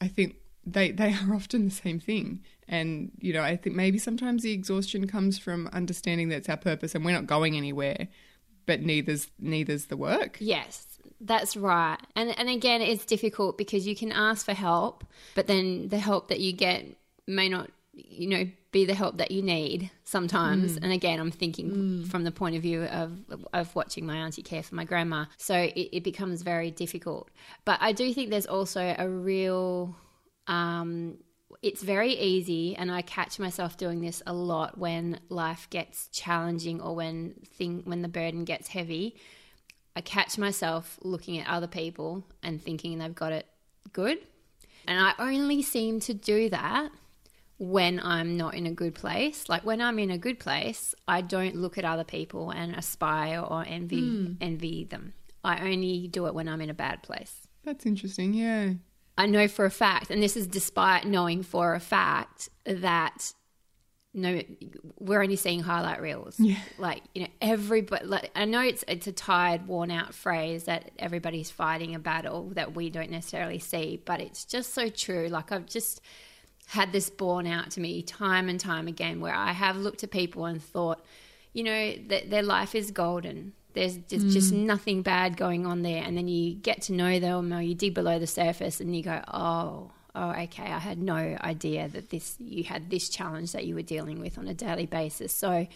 I 0.00 0.08
think 0.08 0.34
they 0.64 0.90
they 0.90 1.12
are 1.28 1.34
often 1.34 1.66
the 1.66 1.70
same 1.70 2.00
thing. 2.00 2.40
And 2.68 3.10
you 3.18 3.32
know, 3.32 3.42
I 3.42 3.56
think 3.56 3.76
maybe 3.76 3.98
sometimes 3.98 4.42
the 4.42 4.52
exhaustion 4.52 5.06
comes 5.06 5.38
from 5.38 5.68
understanding 5.72 6.28
that 6.28 6.36
it's 6.36 6.48
our 6.48 6.56
purpose 6.56 6.94
and 6.94 7.04
we're 7.04 7.12
not 7.12 7.26
going 7.26 7.56
anywhere. 7.56 8.08
But 8.64 8.80
neither's 8.80 9.28
neither's 9.40 9.86
the 9.86 9.96
work. 9.96 10.36
Yes, 10.40 10.86
that's 11.20 11.56
right. 11.56 11.98
And 12.14 12.36
and 12.38 12.48
again, 12.48 12.80
it's 12.80 13.04
difficult 13.04 13.58
because 13.58 13.86
you 13.86 13.96
can 13.96 14.12
ask 14.12 14.46
for 14.46 14.54
help, 14.54 15.04
but 15.34 15.46
then 15.46 15.88
the 15.88 15.98
help 15.98 16.28
that 16.28 16.40
you 16.40 16.52
get 16.52 16.84
may 17.26 17.48
not, 17.48 17.70
you 17.92 18.28
know, 18.28 18.48
be 18.70 18.84
the 18.84 18.94
help 18.94 19.18
that 19.18 19.32
you 19.32 19.42
need 19.42 19.90
sometimes. 20.04 20.78
Mm. 20.78 20.84
And 20.84 20.92
again, 20.92 21.20
I'm 21.20 21.30
thinking 21.30 21.70
mm. 21.70 22.08
from 22.08 22.24
the 22.24 22.30
point 22.30 22.56
of 22.56 22.62
view 22.62 22.84
of 22.84 23.12
of 23.52 23.74
watching 23.74 24.06
my 24.06 24.16
auntie 24.16 24.42
care 24.42 24.62
for 24.62 24.76
my 24.76 24.84
grandma, 24.84 25.26
so 25.36 25.56
it, 25.56 25.88
it 25.92 26.04
becomes 26.04 26.42
very 26.42 26.70
difficult. 26.70 27.30
But 27.64 27.78
I 27.80 27.92
do 27.92 28.14
think 28.14 28.30
there's 28.30 28.46
also 28.46 28.94
a 28.96 29.08
real 29.08 29.96
um, 30.46 31.18
it's 31.62 31.82
very 31.82 32.12
easy 32.14 32.74
and 32.74 32.90
i 32.90 33.02
catch 33.02 33.38
myself 33.38 33.76
doing 33.76 34.00
this 34.00 34.22
a 34.26 34.32
lot 34.32 34.78
when 34.78 35.20
life 35.28 35.68
gets 35.70 36.08
challenging 36.08 36.80
or 36.80 36.94
when 36.94 37.34
thing 37.56 37.82
when 37.84 38.02
the 38.02 38.08
burden 38.08 38.44
gets 38.44 38.68
heavy. 38.68 39.16
I 39.94 40.00
catch 40.00 40.38
myself 40.38 40.98
looking 41.02 41.38
at 41.38 41.46
other 41.46 41.66
people 41.66 42.24
and 42.42 42.62
thinking 42.62 42.98
they've 42.98 43.14
got 43.14 43.32
it 43.32 43.46
good. 43.92 44.18
And 44.88 44.98
i 44.98 45.12
only 45.18 45.62
seem 45.62 46.00
to 46.00 46.14
do 46.14 46.48
that 46.48 46.90
when 47.58 48.00
i'm 48.00 48.36
not 48.36 48.54
in 48.54 48.66
a 48.66 48.72
good 48.72 48.94
place. 48.94 49.48
Like 49.48 49.64
when 49.64 49.80
i'm 49.80 49.98
in 49.98 50.10
a 50.10 50.18
good 50.18 50.40
place 50.40 50.94
i 51.06 51.20
don't 51.20 51.54
look 51.54 51.78
at 51.78 51.84
other 51.84 52.04
people 52.04 52.50
and 52.50 52.74
aspire 52.74 53.40
or 53.40 53.64
envy 53.66 54.36
envy 54.40 54.84
them. 54.84 55.12
I 55.44 55.70
only 55.70 56.08
do 56.08 56.26
it 56.26 56.34
when 56.34 56.48
i'm 56.48 56.60
in 56.60 56.70
a 56.70 56.74
bad 56.74 57.02
place. 57.02 57.46
That's 57.64 57.86
interesting. 57.86 58.34
Yeah. 58.34 58.72
I 59.16 59.26
know 59.26 59.48
for 59.48 59.64
a 59.64 59.70
fact, 59.70 60.10
and 60.10 60.22
this 60.22 60.36
is 60.36 60.46
despite 60.46 61.06
knowing 61.06 61.42
for 61.42 61.74
a 61.74 61.80
fact 61.80 62.48
that 62.64 63.32
no, 64.14 64.42
we're 64.98 65.22
only 65.22 65.36
seeing 65.36 65.60
highlight 65.60 66.00
reels. 66.02 66.38
Yeah. 66.38 66.58
Like 66.78 67.02
you 67.14 67.22
know, 67.22 67.28
everybody. 67.40 68.04
Like, 68.04 68.30
I 68.34 68.44
know 68.44 68.60
it's 68.60 68.84
it's 68.86 69.06
a 69.06 69.12
tired, 69.12 69.66
worn 69.66 69.90
out 69.90 70.14
phrase 70.14 70.64
that 70.64 70.90
everybody's 70.98 71.50
fighting 71.50 71.94
a 71.94 71.98
battle 71.98 72.50
that 72.54 72.74
we 72.74 72.90
don't 72.90 73.10
necessarily 73.10 73.58
see, 73.58 74.02
but 74.04 74.20
it's 74.20 74.44
just 74.44 74.74
so 74.74 74.88
true. 74.88 75.28
Like 75.28 75.50
I've 75.50 75.66
just 75.66 76.02
had 76.66 76.92
this 76.92 77.08
borne 77.10 77.46
out 77.46 77.70
to 77.72 77.80
me 77.80 78.02
time 78.02 78.48
and 78.48 78.60
time 78.60 78.86
again, 78.86 79.20
where 79.20 79.34
I 79.34 79.52
have 79.52 79.76
looked 79.76 80.04
at 80.04 80.10
people 80.10 80.44
and 80.44 80.62
thought, 80.62 81.04
you 81.52 81.64
know, 81.64 81.94
that 82.08 82.30
their 82.30 82.42
life 82.42 82.74
is 82.74 82.90
golden. 82.90 83.54
There's 83.74 83.96
just, 83.96 84.28
just 84.28 84.52
nothing 84.52 85.02
bad 85.02 85.36
going 85.36 85.66
on 85.66 85.82
there. 85.82 86.02
And 86.02 86.16
then 86.16 86.28
you 86.28 86.54
get 86.54 86.82
to 86.82 86.92
know 86.92 87.18
them 87.18 87.52
or 87.52 87.60
you 87.60 87.74
dig 87.74 87.94
below 87.94 88.18
the 88.18 88.26
surface 88.26 88.80
and 88.80 88.94
you 88.94 89.02
go, 89.02 89.20
oh, 89.28 89.90
oh, 90.14 90.30
okay, 90.30 90.64
I 90.64 90.78
had 90.78 90.98
no 90.98 91.36
idea 91.40 91.88
that 91.88 92.10
this 92.10 92.36
you 92.38 92.64
had 92.64 92.90
this 92.90 93.08
challenge 93.08 93.52
that 93.52 93.64
you 93.66 93.74
were 93.74 93.82
dealing 93.82 94.20
with 94.20 94.38
on 94.38 94.46
a 94.48 94.54
daily 94.54 94.86
basis. 94.86 95.32
So, 95.32 95.66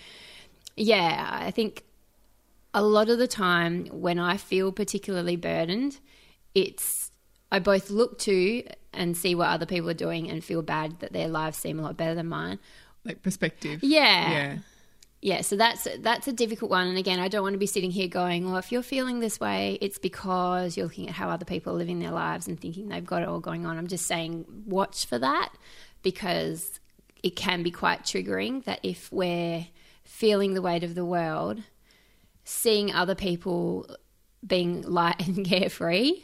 yeah, 0.77 1.39
I 1.43 1.51
think 1.51 1.85
a 2.75 2.83
lot 2.83 3.09
of 3.09 3.19
the 3.19 3.27
time 3.27 3.87
when 3.87 4.19
I 4.19 4.37
feel 4.37 4.73
particularly 4.73 5.37
burdened, 5.37 5.99
it's 6.55 7.11
I 7.51 7.59
both 7.59 7.91
look 7.91 8.19
to 8.21 8.65
and 8.93 9.17
see 9.17 9.35
what 9.35 9.49
other 9.49 9.67
people 9.67 9.89
are 9.89 9.95
doing 9.95 10.31
and 10.31 10.45
feel 10.45 10.63
bad 10.63 11.01
that 11.01 11.13
their 11.13 11.29
lives 11.29 11.57
seem 11.57 11.79
a 11.79 11.83
lot 11.83 11.97
better 11.97 12.15
than 12.15 12.27
mine. 12.27 12.59
Like 13.05 13.23
perspective. 13.23 13.83
Yeah. 13.83 14.31
Yeah. 14.31 14.59
Yeah, 15.27 15.41
so 15.41 15.57
that's 15.57 15.89
that's 15.99 16.29
a 16.29 16.33
difficult 16.33 16.71
one. 16.71 16.87
And 16.87 16.97
again, 16.97 17.19
I 17.19 17.27
don't 17.27 17.43
want 17.43 17.55
to 17.55 17.59
be 17.59 17.67
sitting 17.67 17.91
here 17.91 18.07
going, 18.07 18.47
well, 18.47 18.59
if 18.59 18.71
you're 18.71 18.81
feeling 18.81 19.19
this 19.19 19.41
way, 19.41 19.77
it's 19.81 19.99
because 19.99 20.77
you're 20.77 20.87
looking 20.87 21.09
at 21.09 21.17
how 21.17 21.31
other 21.31 21.45
people 21.45 21.73
are 21.73 21.77
living 21.77 21.99
their 21.99 22.13
lives 22.13 22.47
and 22.47 22.61
thinking 22.61 22.87
they've 22.87 23.05
got 23.05 23.23
it 23.23 23.29
all 23.29 23.41
going 23.41 23.67
on. 23.67 23.77
I'm 23.77 23.89
just 23.89 24.07
saying, 24.07 24.45
watch 24.67 25.05
for 25.05 25.19
that 25.19 25.53
because 26.05 26.79
it 27.25 27.35
can 27.35 27.65
be 27.65 27.73
quite 27.73 28.05
triggering 28.05 28.63
that 28.67 28.79
if 28.85 29.11
we're 29.11 29.67
feeling 30.05 30.55
the 30.55 30.63
weight 30.63 30.85
of 30.85 30.95
the 30.95 31.05
world, 31.05 31.61
seeing 32.45 32.93
other 32.93 33.17
people 33.17 33.91
being 34.47 34.83
light 34.83 35.27
and 35.27 35.45
carefree 35.45 36.23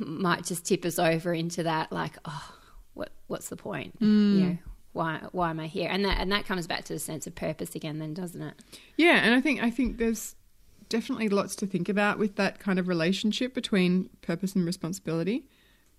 might 0.00 0.44
just 0.44 0.66
tip 0.66 0.84
us 0.84 0.98
over 0.98 1.32
into 1.32 1.62
that, 1.62 1.92
like, 1.92 2.18
oh, 2.24 2.54
what 2.94 3.12
what's 3.28 3.48
the 3.48 3.56
point? 3.56 3.96
Mm. 4.00 4.34
You 4.34 4.40
know, 4.40 4.58
why 4.94 5.20
why 5.32 5.50
am 5.50 5.60
I 5.60 5.66
here? 5.66 5.88
And 5.90 6.04
that 6.06 6.18
and 6.18 6.32
that 6.32 6.46
comes 6.46 6.66
back 6.66 6.84
to 6.84 6.94
the 6.94 6.98
sense 6.98 7.26
of 7.26 7.34
purpose 7.34 7.74
again, 7.74 7.98
then, 7.98 8.14
doesn't 8.14 8.40
it? 8.40 8.54
Yeah, 8.96 9.16
and 9.22 9.34
I 9.34 9.40
think 9.42 9.62
I 9.62 9.70
think 9.70 9.98
there's 9.98 10.34
definitely 10.88 11.28
lots 11.28 11.54
to 11.56 11.66
think 11.66 11.88
about 11.88 12.18
with 12.18 12.36
that 12.36 12.58
kind 12.58 12.78
of 12.78 12.88
relationship 12.88 13.52
between 13.54 14.08
purpose 14.22 14.54
and 14.54 14.64
responsibility. 14.64 15.44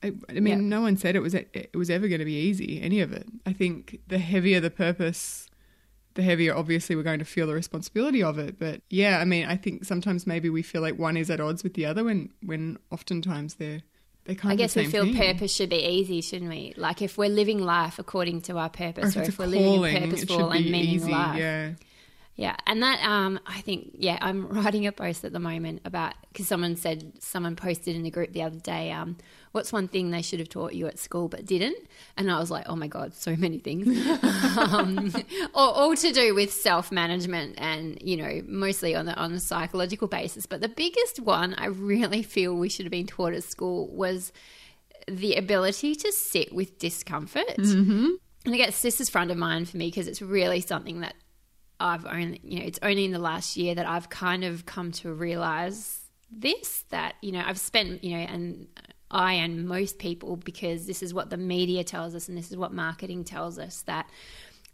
I, 0.03 0.13
I 0.29 0.33
mean, 0.33 0.47
Yeah. 0.47 0.55
no 0.57 0.81
one 0.81 0.97
said 0.97 1.15
it 1.15 1.21
was 1.21 1.33
it 1.33 1.69
was 1.75 1.89
ever 1.89 2.07
going 2.07 2.19
to 2.19 2.25
be 2.25 2.39
easy. 2.39 2.81
Any 2.81 2.99
of 3.01 3.11
it. 3.13 3.27
I 3.45 3.53
think 3.53 3.99
the 4.07 4.17
heavier 4.19 4.59
the 4.59 4.69
purpose, 4.71 5.49
the 6.15 6.21
heavier 6.21 6.55
obviously 6.55 6.95
we're 6.95 7.03
going 7.03 7.19
to 7.19 7.25
feel 7.25 7.47
the 7.47 7.53
responsibility 7.53 8.21
of 8.23 8.37
it. 8.39 8.57
But 8.59 8.81
yeah, 8.89 9.19
I 9.19 9.25
mean, 9.25 9.45
I 9.45 9.55
think 9.57 9.85
sometimes 9.85 10.25
maybe 10.27 10.49
we 10.49 10.61
feel 10.61 10.81
like 10.81 10.97
one 10.97 11.17
is 11.17 11.29
at 11.29 11.39
odds 11.39 11.63
with 11.63 11.73
the 11.73 11.85
other 11.85 12.03
when 12.03 12.29
when 12.43 12.77
oftentimes 12.91 13.55
they're 13.55 13.81
they're 14.25 14.35
kind 14.35 14.53
I 14.53 14.55
guess 14.55 14.75
we 14.75 14.85
feel 14.85 15.03
thing. 15.05 15.15
purpose 15.15 15.53
should 15.53 15.69
be 15.69 15.77
easy, 15.77 16.21
shouldn't 16.21 16.49
we? 16.49 16.73
Like 16.77 17.01
if 17.01 17.17
we're 17.17 17.29
living 17.29 17.59
life 17.59 17.99
according 17.99 18.41
to 18.43 18.57
our 18.57 18.65
Or 18.65 18.69
purpose, 18.69 19.11
if 19.11 19.17
or 19.17 19.19
it's 19.21 19.29
if 19.29 19.39
we're 19.39 19.45
living 19.47 19.85
a 19.85 19.99
purposeful 20.09 20.51
and 20.51 20.65
meaning 20.65 20.95
easy. 20.95 21.11
life. 21.11 21.37
Yeah. 21.37 21.71
Yeah, 22.37 22.57
and 22.67 22.83
that 22.83 23.01
um, 23.01 23.39
I 23.47 23.61
think 23.61 23.91
yeah, 23.97 24.17
I'm 24.19 24.47
writing 24.49 24.85
a 24.85 24.91
post 24.91 25.23
at 25.23 25.31
the 25.31 25.39
moment 25.39 25.81
about 25.85 26.15
because 26.31 26.47
someone 26.47 26.75
said 26.75 27.13
someone 27.19 27.55
posted 27.55 27.95
in 27.95 28.03
the 28.03 28.11
group 28.11 28.33
the 28.33 28.43
other 28.43 28.59
day, 28.59 28.91
um, 28.91 29.17
what's 29.53 29.71
one 29.71 29.87
thing 29.87 30.11
they 30.11 30.21
should 30.21 30.39
have 30.39 30.49
taught 30.49 30.73
you 30.73 30.85
at 30.87 30.99
school 30.99 31.29
but 31.29 31.45
didn't? 31.45 31.77
And 32.17 32.29
I 32.29 32.37
was 32.39 32.51
like, 32.51 32.65
oh 32.67 32.75
my 32.75 32.87
god, 32.87 33.13
so 33.13 33.37
many 33.37 33.59
things, 33.59 33.87
um, 34.57 35.13
all, 35.53 35.71
all 35.71 35.95
to 35.95 36.11
do 36.11 36.35
with 36.35 36.51
self 36.51 36.91
management 36.91 37.55
and 37.57 37.97
you 38.01 38.17
know 38.17 38.41
mostly 38.45 38.95
on 38.95 39.05
the 39.05 39.15
on 39.15 39.31
a 39.31 39.39
psychological 39.39 40.09
basis. 40.09 40.45
But 40.45 40.59
the 40.59 40.69
biggest 40.69 41.21
one 41.21 41.53
I 41.53 41.67
really 41.67 42.21
feel 42.21 42.53
we 42.53 42.67
should 42.67 42.85
have 42.85 42.91
been 42.91 43.07
taught 43.07 43.33
at 43.33 43.45
school 43.45 43.87
was 43.87 44.33
the 45.07 45.35
ability 45.35 45.95
to 45.95 46.11
sit 46.11 46.53
with 46.53 46.79
discomfort. 46.79 47.57
Mm-hmm. 47.57 48.09
And 48.45 48.53
I 48.53 48.57
guess 48.57 48.81
this 48.81 48.99
is 48.99 49.09
front 49.09 49.31
of 49.31 49.37
mind 49.37 49.69
for 49.69 49.77
me 49.77 49.87
because 49.87 50.07
it's 50.07 50.21
really 50.21 50.61
something 50.61 50.99
that 50.99 51.15
I've 51.79 52.05
only, 52.05 52.39
you 52.43 52.59
know, 52.59 52.65
it's 52.65 52.79
only 52.81 53.05
in 53.05 53.11
the 53.11 53.19
last 53.19 53.57
year 53.57 53.75
that 53.75 53.85
I've 53.85 54.09
kind 54.09 54.43
of 54.43 54.65
come 54.65 54.91
to 54.93 55.13
realize 55.13 56.01
this 56.31 56.83
that, 56.89 57.15
you 57.21 57.31
know, 57.31 57.43
I've 57.45 57.59
spent, 57.59 58.03
you 58.03 58.17
know, 58.17 58.23
and 58.23 58.67
I 59.11 59.33
and 59.33 59.67
most 59.67 59.99
people, 59.99 60.35
because 60.35 60.87
this 60.87 61.03
is 61.03 61.13
what 61.13 61.29
the 61.29 61.37
media 61.37 61.83
tells 61.83 62.15
us 62.15 62.27
and 62.27 62.37
this 62.37 62.51
is 62.51 62.57
what 62.57 62.73
marketing 62.73 63.23
tells 63.23 63.59
us 63.59 63.81
that 63.83 64.09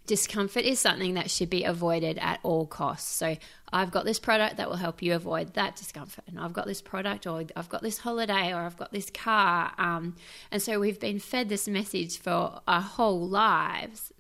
discomfort 0.08 0.66
is 0.66 0.80
something 0.80 1.14
that 1.14 1.30
should 1.30 1.50
be 1.50 1.64
avoided 1.64 2.18
at 2.18 2.40
all 2.44 2.66
costs. 2.66 3.14
So 3.14 3.38
I've 3.72 3.92
got 3.92 4.06
this 4.06 4.20
product 4.20 4.58
that 4.58 4.70
will 4.70 4.78
help 4.78 5.02
you 5.02 5.14
avoid 5.14 5.54
that 5.54 5.76
discomfort, 5.76 6.26
and 6.28 6.40
I've 6.40 6.54
got 6.54 6.66
this 6.66 6.82
product, 6.82 7.28
or 7.28 7.44
I've 7.56 7.70
got 7.70 7.82
this 7.82 8.00
holiday, 8.00 8.52
or 8.52 8.62
I've 8.62 8.78
got 8.78 8.92
this 8.92 9.10
car. 9.10 9.72
Um, 9.78 10.16
and 10.52 10.62
so 10.62 10.80
we've 10.80 11.00
been 11.00 11.20
fed 11.20 11.50
this 11.50 11.68
message 11.68 12.20
for 12.20 12.62
our 12.68 12.82
whole 12.82 13.28
lives 13.28 14.12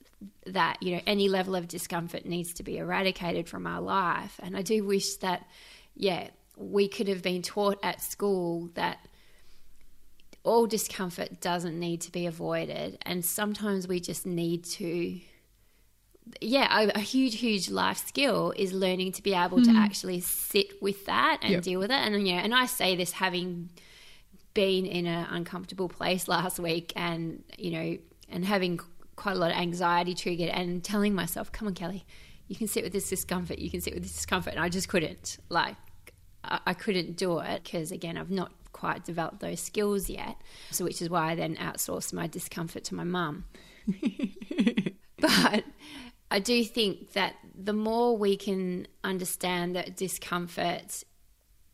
that 0.45 0.81
you 0.81 0.95
know 0.95 1.01
any 1.07 1.29
level 1.29 1.55
of 1.55 1.67
discomfort 1.67 2.25
needs 2.25 2.53
to 2.53 2.63
be 2.63 2.77
eradicated 2.77 3.47
from 3.47 3.67
our 3.67 3.81
life. 3.81 4.39
And 4.43 4.55
I 4.55 4.61
do 4.61 4.83
wish 4.83 5.15
that, 5.17 5.47
yeah, 5.95 6.29
we 6.55 6.87
could 6.87 7.07
have 7.07 7.21
been 7.21 7.41
taught 7.41 7.79
at 7.83 8.01
school 8.01 8.69
that 8.75 8.99
all 10.43 10.65
discomfort 10.65 11.39
doesn't 11.39 11.79
need 11.79 12.01
to 12.01 12.11
be 12.11 12.25
avoided, 12.25 12.97
and 13.03 13.23
sometimes 13.23 13.87
we 13.87 13.99
just 13.99 14.25
need 14.25 14.63
to 14.65 15.19
yeah, 16.39 16.81
a, 16.81 16.97
a 16.97 16.99
huge, 16.99 17.35
huge 17.35 17.69
life 17.69 18.07
skill 18.07 18.53
is 18.55 18.73
learning 18.73 19.11
to 19.13 19.23
be 19.23 19.33
able 19.33 19.61
to 19.61 19.69
mm-hmm. 19.69 19.77
actually 19.77 20.19
sit 20.21 20.81
with 20.81 21.05
that 21.05 21.39
and 21.41 21.53
Yep. 21.53 21.63
deal 21.63 21.79
with 21.79 21.91
it. 21.91 21.97
And 21.97 22.27
you 22.27 22.35
know, 22.35 22.39
and 22.39 22.53
I 22.53 22.67
say 22.67 22.95
this 22.95 23.11
having 23.11 23.69
been 24.53 24.85
in 24.85 25.07
an 25.07 25.27
uncomfortable 25.31 25.89
place 25.89 26.27
last 26.27 26.59
week, 26.59 26.93
and 26.95 27.43
you 27.57 27.71
know, 27.71 27.97
and 28.29 28.45
having 28.45 28.79
quite 29.15 29.35
a 29.35 29.39
lot 29.39 29.51
of 29.51 29.57
anxiety 29.57 30.13
triggered, 30.13 30.49
and 30.49 30.83
telling 30.83 31.13
myself, 31.13 31.51
"Come 31.51 31.67
on, 31.67 31.73
Kelly, 31.73 32.05
you 32.47 32.55
can 32.55 32.67
sit 32.67 32.83
with 32.83 32.93
this 32.93 33.09
discomfort. 33.09 33.59
You 33.59 33.69
can 33.69 33.81
sit 33.81 33.93
with 33.93 34.03
this 34.03 34.13
discomfort." 34.13 34.53
And 34.53 34.63
I 34.63 34.69
just 34.69 34.89
couldn't. 34.89 35.37
Like, 35.49 35.75
I, 36.43 36.73
couldn't 36.73 37.17
do 37.17 37.39
it 37.39 37.63
because 37.63 37.91
again, 37.91 38.17
I've 38.17 38.31
not 38.31 38.51
quite 38.71 39.05
developed 39.05 39.41
those 39.41 39.59
skills 39.59 40.09
yet. 40.09 40.35
So, 40.71 40.83
which 40.83 41.01
is 41.01 41.09
why 41.09 41.31
I 41.31 41.35
then 41.35 41.55
outsourced 41.57 42.13
my 42.13 42.27
discomfort 42.27 42.83
to 42.85 42.95
my 42.95 43.03
mum. 43.03 43.45
But 45.21 45.63
I 46.31 46.39
do 46.39 46.63
think 46.63 47.13
that 47.13 47.35
the 47.55 47.73
more 47.73 48.17
we 48.17 48.35
can 48.35 48.87
understand 49.03 49.75
that 49.75 49.95
discomfort 49.95 51.03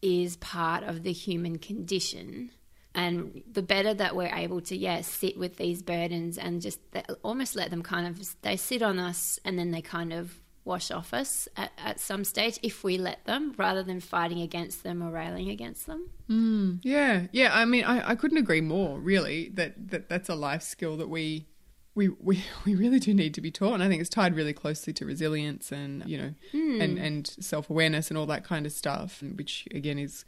is 0.01 0.35
part 0.37 0.83
of 0.83 1.03
the 1.03 1.13
human 1.13 1.57
condition, 1.57 2.51
and 2.97 3.43
the 3.53 3.61
better 3.61 3.93
that 3.93 4.15
we're 4.15 4.33
able 4.33 4.59
to, 4.61 4.75
yeah, 4.75 5.01
sit 5.01 5.37
with 5.37 5.57
these 5.57 5.83
burdens 5.83 6.35
and 6.39 6.63
just 6.63 6.79
th- 6.91 7.05
almost 7.21 7.55
let 7.55 7.69
them 7.69 7.83
kind 7.83 8.07
of, 8.07 8.41
they 8.41 8.57
sit 8.57 8.81
on 8.81 8.97
us 8.97 9.39
and 9.45 9.57
then 9.57 9.69
they 9.69 9.83
kind 9.83 10.11
of 10.11 10.39
wash 10.65 10.89
off 10.89 11.13
us 11.13 11.47
at, 11.55 11.71
at 11.77 11.99
some 11.99 12.23
stage 12.23 12.57
if 12.63 12.83
we 12.83 12.97
let 12.97 13.23
them 13.25 13.53
rather 13.55 13.83
than 13.83 13.99
fighting 13.99 14.41
against 14.41 14.81
them 14.83 15.03
or 15.03 15.11
railing 15.11 15.47
against 15.47 15.85
them. 15.85 16.09
Mm. 16.27 16.79
Yeah, 16.81 17.27
yeah. 17.31 17.55
I 17.55 17.65
mean, 17.65 17.83
I, 17.83 18.09
I 18.09 18.15
couldn't 18.15 18.39
agree 18.39 18.61
more. 18.61 18.99
Really, 18.99 19.49
that, 19.49 19.91
that 19.91 20.09
that's 20.09 20.27
a 20.27 20.35
life 20.35 20.63
skill 20.63 20.97
that 20.97 21.07
we 21.07 21.45
we 21.93 22.09
we 22.09 22.43
we 22.65 22.73
really 22.73 22.99
do 22.99 23.13
need 23.13 23.35
to 23.35 23.41
be 23.41 23.51
taught. 23.51 23.75
And 23.75 23.83
I 23.83 23.89
think 23.89 24.01
it's 24.01 24.09
tied 24.09 24.35
really 24.35 24.53
closely 24.53 24.91
to 24.93 25.05
resilience 25.05 25.71
and 25.71 26.03
you 26.09 26.17
know 26.17 26.33
hmm. 26.51 26.81
and 26.81 26.97
and 26.97 27.27
self 27.27 27.69
awareness 27.69 28.09
and 28.09 28.17
all 28.17 28.25
that 28.25 28.43
kind 28.43 28.65
of 28.65 28.71
stuff, 28.71 29.21
which 29.35 29.67
again 29.71 29.99
is. 29.99 30.25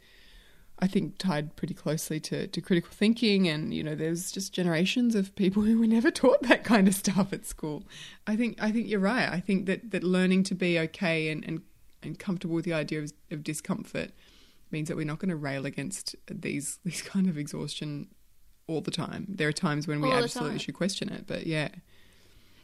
I 0.82 0.86
think 0.86 1.18
tied 1.18 1.56
pretty 1.56 1.74
closely 1.74 2.20
to, 2.20 2.46
to 2.46 2.60
critical 2.60 2.90
thinking, 2.90 3.46
and 3.46 3.74
you 3.74 3.82
know, 3.82 3.94
there's 3.94 4.32
just 4.32 4.52
generations 4.52 5.14
of 5.14 5.34
people 5.36 5.62
who 5.64 5.78
were 5.78 5.86
never 5.86 6.10
taught 6.10 6.42
that 6.42 6.64
kind 6.64 6.88
of 6.88 6.94
stuff 6.94 7.32
at 7.32 7.46
school. 7.46 7.84
I 8.26 8.36
think 8.36 8.62
I 8.62 8.72
think 8.72 8.88
you're 8.88 9.00
right. 9.00 9.28
I 9.28 9.40
think 9.40 9.66
that, 9.66 9.90
that 9.90 10.02
learning 10.02 10.44
to 10.44 10.54
be 10.54 10.78
okay 10.78 11.30
and, 11.30 11.44
and, 11.44 11.62
and 12.02 12.18
comfortable 12.18 12.54
with 12.54 12.64
the 12.64 12.72
idea 12.72 13.00
of, 13.00 13.12
of 13.30 13.42
discomfort 13.42 14.12
means 14.70 14.88
that 14.88 14.96
we're 14.96 15.06
not 15.06 15.18
going 15.18 15.30
to 15.30 15.36
rail 15.36 15.66
against 15.66 16.16
these 16.30 16.78
these 16.84 17.02
kind 17.02 17.28
of 17.28 17.36
exhaustion 17.36 18.08
all 18.66 18.80
the 18.80 18.90
time. 18.90 19.26
There 19.28 19.48
are 19.48 19.52
times 19.52 19.86
when 19.86 20.00
we 20.00 20.10
absolutely 20.10 20.52
time. 20.52 20.58
should 20.58 20.74
question 20.74 21.08
it, 21.10 21.26
but 21.26 21.46
yeah, 21.46 21.68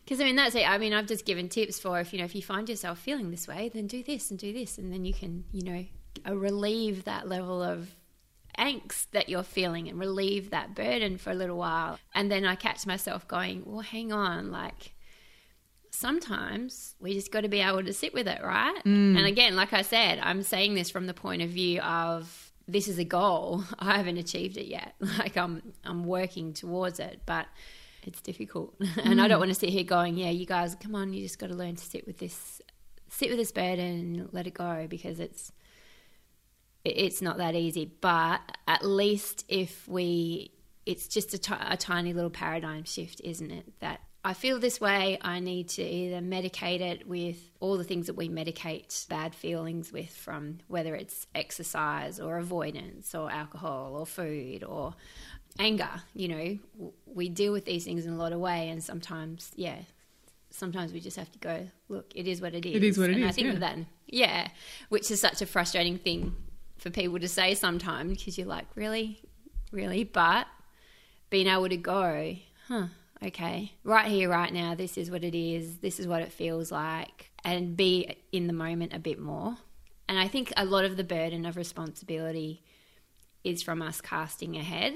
Because 0.05 0.21
I 0.21 0.25
mean 0.25 0.37
that's 0.37 0.55
it. 0.55 0.69
I 0.69 0.79
mean 0.79 0.95
I've 0.95 1.07
just 1.07 1.27
given 1.27 1.51
tips 1.51 1.79
for 1.79 2.01
if 2.01 2.15
you 2.15 2.19
know 2.19 2.25
if 2.25 2.35
you 2.35 2.43
find 2.43 2.67
yourself 2.67 2.99
feeling 2.99 3.31
this 3.31 3.47
way, 3.47 3.71
then 3.75 3.87
do 3.87 4.03
this 4.03 4.31
and 4.31 4.39
do 4.39 4.55
this, 4.55 4.79
and 4.79 4.91
then 4.91 5.05
you 5.05 5.13
can 5.13 5.45
you 5.53 5.63
know 5.63 5.85
relieve 6.35 7.05
that 7.05 7.29
level 7.29 7.63
of 7.63 7.91
angst 8.59 9.11
that 9.13 9.29
you're 9.29 9.43
feeling 9.43 9.89
and 9.89 9.99
relieve 9.99 10.51
that 10.51 10.75
burden 10.75 11.19
for 11.19 11.31
a 11.31 11.35
little 11.35 11.57
while. 11.57 11.99
And 12.15 12.31
then 12.31 12.45
I 12.45 12.55
catch 12.55 12.87
myself 12.87 13.27
going, 13.29 13.63
well, 13.65 13.81
hang 13.81 14.13
on, 14.13 14.51
like 14.51 14.95
sometimes 15.91 16.95
we 17.01 17.15
just 17.15 17.33
got 17.33 17.41
to 17.41 17.49
be 17.49 17.61
able 17.61 17.83
to 17.83 17.93
sit 17.93 18.13
with 18.13 18.29
it, 18.29 18.43
right? 18.43 18.79
Mm. 18.85 19.17
And 19.17 19.27
again, 19.27 19.57
like 19.57 19.73
I 19.73 19.83
said, 19.83 20.19
I'm 20.23 20.43
saying 20.43 20.75
this 20.75 20.91
from 20.91 21.07
the 21.07 21.15
point 21.15 21.43
of 21.43 21.51
view 21.51 21.81
of 21.81 22.53
this 22.69 22.89
is 22.89 22.99
a 22.99 23.05
goal. 23.05 23.65
I 23.79 23.97
haven't 23.97 24.19
achieved 24.19 24.57
it 24.57 24.67
yet. 24.67 24.95
Like 25.19 25.37
I'm 25.37 25.63
I'm 25.85 26.05
working 26.05 26.53
towards 26.53 27.01
it, 27.01 27.21
but 27.27 27.47
it's 28.03 28.21
difficult. 28.21 28.75
and 29.03 29.21
I 29.21 29.29
don't 29.29 29.39
mm. 29.39 29.41
want 29.41 29.51
to 29.51 29.55
sit 29.55 29.71
here 29.71 29.85
going, 29.85 30.17
yeah, 30.17 30.31
you 30.31 30.47
guys, 30.47 30.75
come 30.75 30.95
on, 30.95 31.13
you 31.13 31.23
just 31.23 31.39
got 31.39 31.49
to 31.49 31.55
learn 31.55 31.77
to 31.77 31.85
sit 31.85 32.07
with 32.07 32.19
this 32.19 32.61
sit 33.09 33.31
with 33.31 33.39
this 33.39 33.53
burden 33.53 33.79
and 33.79 34.29
let 34.33 34.47
it 34.47 34.55
go 34.55 34.87
because 34.89 35.21
it's 35.21 35.49
it- 35.49 35.55
it's 36.87 37.21
not 37.23 37.39
that 37.39 37.55
easy. 37.55 37.91
But 38.01 38.41
at 38.69 38.85
least 38.85 39.45
if 39.49 39.87
we, 39.89 40.53
it's 40.85 41.09
just 41.09 41.35
a 41.35 41.77
tiny 41.77 42.13
little 42.13 42.31
paradigm 42.31 42.85
shift, 42.85 43.21
isn't 43.25 43.51
it? 43.51 43.79
That 43.81 44.01
I 44.25 44.35
feel 44.35 44.59
this 44.59 44.81
way, 44.81 45.19
I 45.21 45.41
need 45.41 45.69
to 45.71 45.83
either 45.83 46.19
medicate 46.19 46.81
it 46.81 47.07
with 47.07 47.37
all 47.61 47.79
the 47.79 47.85
things 47.85 48.07
that 48.07 48.15
we 48.15 48.29
medicate 48.29 49.09
bad 49.09 49.35
feelings 49.35 49.93
with, 49.93 50.11
from 50.11 50.59
whether 50.67 50.95
it's 50.95 51.27
exercise 51.35 52.19
or 52.19 52.39
avoidance 52.39 53.15
or 53.15 53.31
alcohol 53.31 53.95
or 53.97 54.05
food 54.05 54.65
or 54.65 54.95
anger. 55.59 56.03
You 56.13 56.29
know, 56.29 56.93
we 57.07 57.29
deal 57.29 57.53
with 57.53 57.67
these 57.67 57.85
things 57.85 58.05
in 58.05 58.13
a 58.13 58.17
lot 58.17 58.33
of 58.33 58.41
way, 58.41 58.69
and 58.69 58.83
sometimes, 58.83 59.53
yeah, 59.55 59.79
sometimes 60.51 60.93
we 60.93 60.99
just 60.99 61.17
have 61.17 61.31
to 61.31 61.39
go, 61.39 61.67
look, 61.89 62.11
it 62.15 62.27
is 62.27 62.41
what 62.41 62.55
it 62.55 62.67
is. 62.67 62.75
It 62.75 62.83
is 62.85 62.99
what 62.99 63.11
it 63.11 63.17
and 63.17 63.27
I 63.27 63.31
think 63.31 63.53
yeah. 63.55 63.59
that, 63.61 63.79
yeah, 64.07 64.49
which 64.89 65.09
is 65.11 65.21
such 65.21 65.41
a 65.41 65.47
frustrating 65.47 65.99
thing 65.99 66.35
for 66.79 66.91
people 66.91 67.19
to 67.19 67.29
say 67.29 67.55
sometimes 67.55 68.19
because 68.19 68.37
you're 68.39 68.47
like, 68.47 68.67
really, 68.75 69.21
really, 69.73 70.05
but 70.05 70.47
being 71.31 71.47
able 71.47 71.69
to 71.69 71.77
go, 71.77 72.37
huh, 72.69 72.87
okay, 73.25 73.73
right 73.85 74.07
here, 74.07 74.29
right 74.29 74.53
now, 74.53 74.75
this 74.75 74.97
is 74.99 75.11
what 75.11 75.25
it 75.25 75.35
is, 75.35 75.79
this 75.79 75.99
is 75.99 76.07
what 76.07 76.23
it 76.23 76.33
feels 76.33 76.71
like, 76.71 77.31
and 77.45 77.77
be 77.77 78.17
in 78.33 78.47
the 78.47 78.53
moment 78.53 78.93
a 78.95 78.99
bit 78.99 79.19
more. 79.19 79.57
And 80.09 80.19
I 80.19 80.29
think 80.29 80.53
a 80.57 80.65
lot 80.65 80.85
of 80.85 80.97
the 80.97 81.05
burden 81.05 81.45
of 81.47 81.57
responsibility 81.57 82.63
is 83.43 83.63
from 83.63 83.83
us 83.83 84.01
casting 84.01 84.57
ahead 84.57 84.95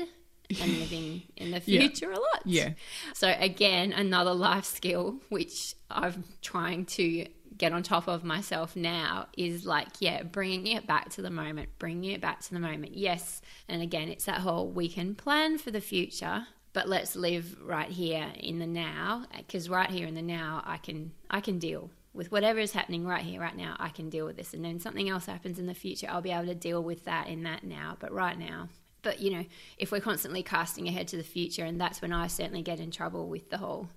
and 0.61 0.79
living 0.81 1.23
in 1.37 1.51
the 1.51 1.61
Yeah. 1.65 1.81
future 1.81 2.11
a 2.11 2.19
lot. 2.19 2.43
Yeah. 2.45 2.71
So 3.15 3.35
again, 3.39 3.93
another 3.93 4.35
life 4.35 4.65
skill 4.65 5.21
which 5.29 5.75
I'm 5.91 6.25
trying 6.43 6.85
to 6.87 7.27
get 7.61 7.75
on 7.75 7.83
top 7.83 8.09
of 8.09 8.25
myself 8.25 8.75
now 8.75 9.27
is 9.37 9.67
like, 9.67 9.89
yeah, 10.01 10.23
bringing 10.23 10.67
it 10.69 10.87
back 10.87 11.11
to 11.11 11.21
the 11.21 11.31
moment, 11.31 11.69
bringing 11.79 12.11
it 12.11 12.21
back 12.21 12.41
to 12.41 12.55
the 12.55 12.59
moment. 12.59 12.97
Yes, 12.97 13.43
and 13.69 13.83
again, 13.83 14.09
it's 14.09 14.25
that 14.25 14.39
whole 14.39 14.71
we 14.71 14.89
can 14.89 15.15
plan 15.15 15.59
for 15.59 15.71
the 15.71 15.81
future, 15.81 16.47
but 16.73 16.89
let's 16.89 17.15
live 17.15 17.61
right 17.61 17.91
here 17.91 18.33
in 18.39 18.61
the 18.61 18.67
now 18.67 19.27
because 19.37 19.69
right 19.69 19.91
here 19.91 20.09
in 20.09 20.15
the 20.15 20.23
now, 20.23 20.63
I 20.65 20.79
can 20.79 21.13
I 21.31 21.43
can 21.43 21.59
deal 21.59 21.91
with 22.15 22.33
whatever 22.33 22.59
is 22.59 22.73
happening 22.73 23.07
right 23.07 23.23
here 23.23 23.43
right 23.43 23.57
now. 23.57 23.77
I 23.79 23.91
can 23.91 24.09
deal 24.09 24.25
with 24.25 24.39
this, 24.39 24.55
and 24.55 24.65
then 24.65 24.81
something 24.81 25.11
else 25.11 25.27
happens 25.27 25.59
in 25.59 25.67
the 25.67 25.75
future, 25.75 26.09
I'll 26.11 26.23
be 26.23 26.33
able 26.33 26.47
to 26.47 26.55
deal 26.55 26.83
with 26.83 27.05
that 27.05 27.29
in 27.29 27.43
that 27.43 27.63
now. 27.63 27.95
But 28.01 28.11
right 28.11 28.39
now, 28.39 28.71
but 29.03 29.21
you 29.21 29.33
know, 29.33 29.45
if 29.77 29.93
we're 29.93 30.01
constantly 30.01 30.43
casting 30.43 30.89
ahead 30.89 31.09
to 31.09 31.19
the 31.19 31.23
future, 31.23 31.67
and 31.67 31.79
that's 31.79 32.01
when 32.01 32.15
I 32.15 32.27
certainly 32.29 32.63
get 32.63 32.81
in 32.81 32.91
trouble 32.91 33.29
with 33.29 33.51
the 33.51 33.59
whole 33.59 33.91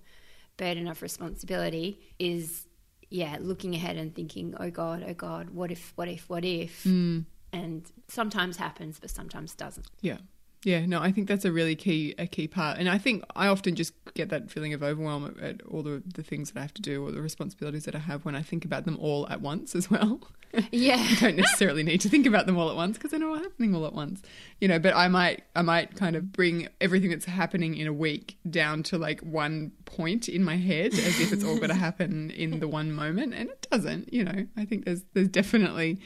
burden 0.58 0.86
of 0.86 1.00
responsibility, 1.00 1.98
is 2.18 2.66
yeah, 3.14 3.36
looking 3.40 3.76
ahead 3.76 3.96
and 3.96 4.12
thinking, 4.12 4.56
oh 4.58 4.70
God, 4.70 5.04
oh 5.06 5.14
God, 5.14 5.50
what 5.50 5.70
if, 5.70 5.92
what 5.94 6.08
if, 6.08 6.28
what 6.28 6.44
if? 6.44 6.82
Mm. 6.82 7.26
And 7.52 7.88
sometimes 8.08 8.56
happens, 8.56 8.98
but 8.98 9.08
sometimes 9.08 9.54
doesn't. 9.54 9.86
Yeah. 10.00 10.18
Yeah, 10.64 10.86
no, 10.86 11.00
I 11.00 11.12
think 11.12 11.28
that's 11.28 11.44
a 11.44 11.52
really 11.52 11.76
key 11.76 12.14
a 12.18 12.26
key 12.26 12.48
part, 12.48 12.78
and 12.78 12.88
I 12.88 12.96
think 12.96 13.22
I 13.36 13.48
often 13.48 13.74
just 13.74 13.92
get 14.14 14.30
that 14.30 14.50
feeling 14.50 14.72
of 14.72 14.82
overwhelm 14.82 15.36
at, 15.40 15.62
all 15.66 15.82
the 15.82 16.02
the 16.14 16.22
things 16.22 16.50
that 16.50 16.58
I 16.58 16.62
have 16.62 16.74
to 16.74 16.82
do 16.82 17.06
or 17.06 17.12
the 17.12 17.20
responsibilities 17.20 17.84
that 17.84 17.94
I 17.94 17.98
have 17.98 18.24
when 18.24 18.34
I 18.34 18.42
think 18.42 18.64
about 18.64 18.86
them 18.86 18.98
all 18.98 19.28
at 19.28 19.40
once 19.40 19.74
as 19.74 19.90
well. 19.90 20.20
Yeah. 20.70 20.98
I 20.98 21.14
don't 21.16 21.36
necessarily 21.36 21.82
need 21.82 22.00
to 22.02 22.08
think 22.08 22.26
about 22.26 22.46
them 22.46 22.56
all 22.56 22.70
at 22.70 22.76
once 22.76 22.96
because 22.96 23.10
they're 23.10 23.18
not 23.18 23.42
happening 23.42 23.74
all 23.74 23.86
at 23.86 23.92
once, 23.92 24.22
you 24.60 24.68
know. 24.68 24.78
But 24.78 24.94
I 24.94 25.08
might 25.08 25.42
I 25.56 25.62
might 25.62 25.96
kind 25.96 26.14
of 26.14 26.30
bring 26.30 26.68
everything 26.80 27.10
that's 27.10 27.24
happening 27.24 27.76
in 27.76 27.88
a 27.88 27.92
week 27.92 28.36
down 28.48 28.84
to 28.84 28.96
like 28.96 29.20
one 29.22 29.72
point 29.84 30.28
in 30.28 30.44
my 30.44 30.56
head 30.56 30.94
as 30.94 31.20
if 31.20 31.32
it's 31.32 31.42
all 31.42 31.56
going 31.56 31.68
to 31.70 31.74
happen 31.74 32.30
in 32.30 32.60
the 32.60 32.68
one 32.68 32.92
moment, 32.92 33.34
and 33.34 33.50
it 33.50 33.66
doesn't. 33.68 34.12
You 34.12 34.22
know, 34.22 34.46
I 34.56 34.64
think 34.64 34.84
there's 34.84 35.02
there's 35.12 35.26
definitely 35.26 35.98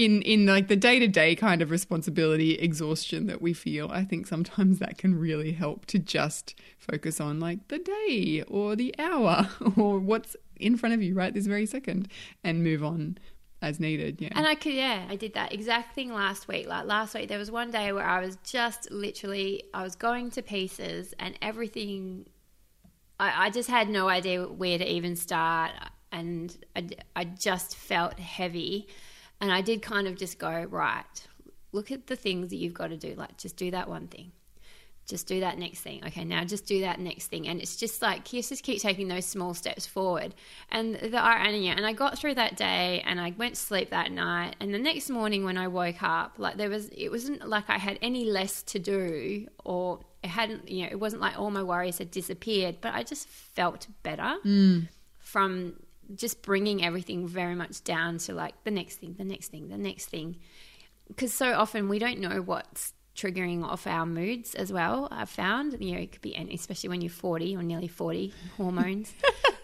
in 0.00 0.22
in 0.22 0.46
like 0.46 0.68
the 0.68 0.76
day 0.76 0.98
to 0.98 1.06
day 1.06 1.34
kind 1.34 1.60
of 1.60 1.70
responsibility 1.70 2.54
exhaustion 2.54 3.26
that 3.26 3.42
we 3.42 3.52
feel, 3.52 3.90
I 3.92 4.04
think 4.04 4.26
sometimes 4.26 4.78
that 4.78 4.96
can 4.96 5.18
really 5.18 5.52
help 5.52 5.84
to 5.86 5.98
just 5.98 6.54
focus 6.78 7.20
on 7.20 7.38
like 7.38 7.68
the 7.68 7.78
day 7.78 8.42
or 8.48 8.76
the 8.76 8.94
hour 8.98 9.50
or 9.76 9.98
what's 9.98 10.36
in 10.56 10.78
front 10.78 10.94
of 10.94 11.02
you 11.02 11.14
right 11.14 11.34
this 11.34 11.46
very 11.46 11.66
second 11.66 12.08
and 12.42 12.64
move 12.64 12.82
on 12.82 13.18
as 13.60 13.78
needed. 13.78 14.22
Yeah. 14.22 14.30
And 14.34 14.46
I 14.46 14.54
could, 14.54 14.72
yeah, 14.72 15.04
I 15.10 15.16
did 15.16 15.34
that 15.34 15.52
exact 15.52 15.94
thing 15.94 16.14
last 16.14 16.48
week. 16.48 16.66
Like 16.66 16.86
last 16.86 17.14
week, 17.14 17.28
there 17.28 17.38
was 17.38 17.50
one 17.50 17.70
day 17.70 17.92
where 17.92 18.06
I 18.06 18.20
was 18.20 18.38
just 18.42 18.90
literally, 18.90 19.64
I 19.74 19.82
was 19.82 19.96
going 19.96 20.30
to 20.30 20.42
pieces 20.42 21.12
and 21.18 21.36
everything, 21.42 22.26
I, 23.18 23.46
I 23.46 23.50
just 23.50 23.68
had 23.68 23.90
no 23.90 24.08
idea 24.08 24.44
where 24.44 24.78
to 24.78 24.90
even 24.90 25.14
start. 25.14 25.72
And 26.10 26.56
I, 26.74 26.88
I 27.14 27.24
just 27.24 27.76
felt 27.76 28.18
heavy. 28.18 28.88
And 29.40 29.52
I 29.52 29.60
did 29.60 29.82
kind 29.82 30.06
of 30.06 30.16
just 30.16 30.38
go, 30.38 30.64
right, 30.64 31.26
look 31.72 31.90
at 31.90 32.06
the 32.06 32.16
things 32.16 32.50
that 32.50 32.56
you've 32.56 32.74
got 32.74 32.88
to 32.88 32.96
do. 32.96 33.14
Like, 33.14 33.36
just 33.36 33.56
do 33.56 33.70
that 33.70 33.88
one 33.88 34.06
thing. 34.08 34.32
Just 35.06 35.26
do 35.26 35.40
that 35.40 35.58
next 35.58 35.80
thing. 35.80 36.04
Okay, 36.06 36.24
now 36.24 36.44
just 36.44 36.66
do 36.66 36.82
that 36.82 37.00
next 37.00 37.28
thing. 37.28 37.48
And 37.48 37.60
it's 37.60 37.76
just 37.76 38.00
like, 38.00 38.32
you 38.32 38.42
just 38.42 38.62
keep 38.62 38.80
taking 38.80 39.08
those 39.08 39.24
small 39.24 39.54
steps 39.54 39.86
forward. 39.86 40.34
And 40.70 40.94
the 40.94 41.18
irony, 41.18 41.68
and 41.68 41.84
I 41.84 41.92
got 41.92 42.18
through 42.18 42.34
that 42.34 42.56
day 42.56 43.02
and 43.04 43.20
I 43.20 43.34
went 43.36 43.54
to 43.54 43.60
sleep 43.60 43.90
that 43.90 44.12
night. 44.12 44.56
And 44.60 44.72
the 44.72 44.78
next 44.78 45.10
morning 45.10 45.44
when 45.44 45.56
I 45.56 45.66
woke 45.68 46.02
up, 46.02 46.34
like, 46.38 46.58
there 46.58 46.70
was, 46.70 46.88
it 46.88 47.08
wasn't 47.08 47.48
like 47.48 47.68
I 47.68 47.78
had 47.78 47.98
any 48.02 48.24
less 48.24 48.62
to 48.64 48.78
do 48.78 49.48
or 49.64 50.00
it 50.22 50.28
hadn't, 50.28 50.68
you 50.68 50.84
know, 50.84 50.90
it 50.92 51.00
wasn't 51.00 51.22
like 51.22 51.38
all 51.38 51.50
my 51.50 51.62
worries 51.62 51.98
had 51.98 52.10
disappeared, 52.10 52.76
but 52.80 52.94
I 52.94 53.02
just 53.02 53.26
felt 53.26 53.88
better 54.02 54.36
mm. 54.44 54.86
from 55.18 55.74
just 56.14 56.42
bringing 56.42 56.84
everything 56.84 57.26
very 57.26 57.54
much 57.54 57.84
down 57.84 58.18
to 58.18 58.34
like 58.34 58.54
the 58.64 58.70
next 58.70 58.96
thing, 58.96 59.14
the 59.18 59.24
next 59.24 59.48
thing, 59.48 59.68
the 59.68 59.78
next 59.78 60.06
thing. 60.06 60.36
Because 61.08 61.32
so 61.34 61.52
often 61.54 61.88
we 61.88 61.98
don't 61.98 62.18
know 62.18 62.40
what's 62.40 62.92
triggering 63.16 63.64
off 63.64 63.86
our 63.86 64.06
moods 64.06 64.54
as 64.54 64.72
well. 64.72 65.08
I've 65.10 65.28
found, 65.28 65.76
you 65.80 65.92
know, 65.92 66.00
it 66.00 66.12
could 66.12 66.20
be, 66.20 66.34
any, 66.34 66.54
especially 66.54 66.88
when 66.88 67.00
you're 67.00 67.10
40 67.10 67.56
or 67.56 67.62
nearly 67.62 67.88
40, 67.88 68.32
hormones. 68.56 69.12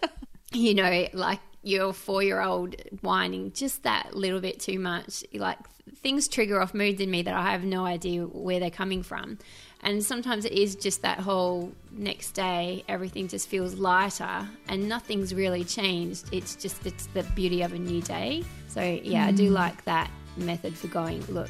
you 0.53 0.73
know, 0.73 1.07
like 1.13 1.39
your 1.67 1.93
four 1.93 2.23
year 2.23 2.41
old 2.41 2.75
whining 3.01 3.51
just 3.51 3.83
that 3.83 4.15
little 4.15 4.39
bit 4.39 4.59
too 4.59 4.79
much. 4.79 5.23
Like 5.33 5.59
things 5.97 6.27
trigger 6.27 6.61
off 6.61 6.73
moods 6.73 7.01
in 7.01 7.11
me 7.11 7.21
that 7.23 7.33
I 7.33 7.51
have 7.51 7.63
no 7.63 7.85
idea 7.85 8.23
where 8.23 8.59
they're 8.59 8.69
coming 8.69 9.03
from. 9.03 9.37
And 9.81 10.03
sometimes 10.03 10.45
it 10.45 10.53
is 10.53 10.75
just 10.75 11.01
that 11.03 11.19
whole 11.19 11.71
next 11.91 12.31
day, 12.31 12.83
everything 12.87 13.27
just 13.27 13.47
feels 13.47 13.75
lighter 13.75 14.47
and 14.67 14.89
nothing's 14.89 15.33
really 15.33 15.63
changed. 15.63 16.25
It's 16.31 16.55
just, 16.55 16.85
it's 16.85 17.07
the 17.07 17.23
beauty 17.23 17.61
of 17.61 17.73
a 17.73 17.77
new 17.77 18.01
day. 18.01 18.43
So, 18.69 18.81
yeah, 18.81 19.25
I 19.25 19.31
do 19.31 19.49
mm. 19.49 19.53
like 19.53 19.83
that 19.85 20.09
method 20.35 20.75
for 20.75 20.87
going, 20.87 21.23
look, 21.27 21.49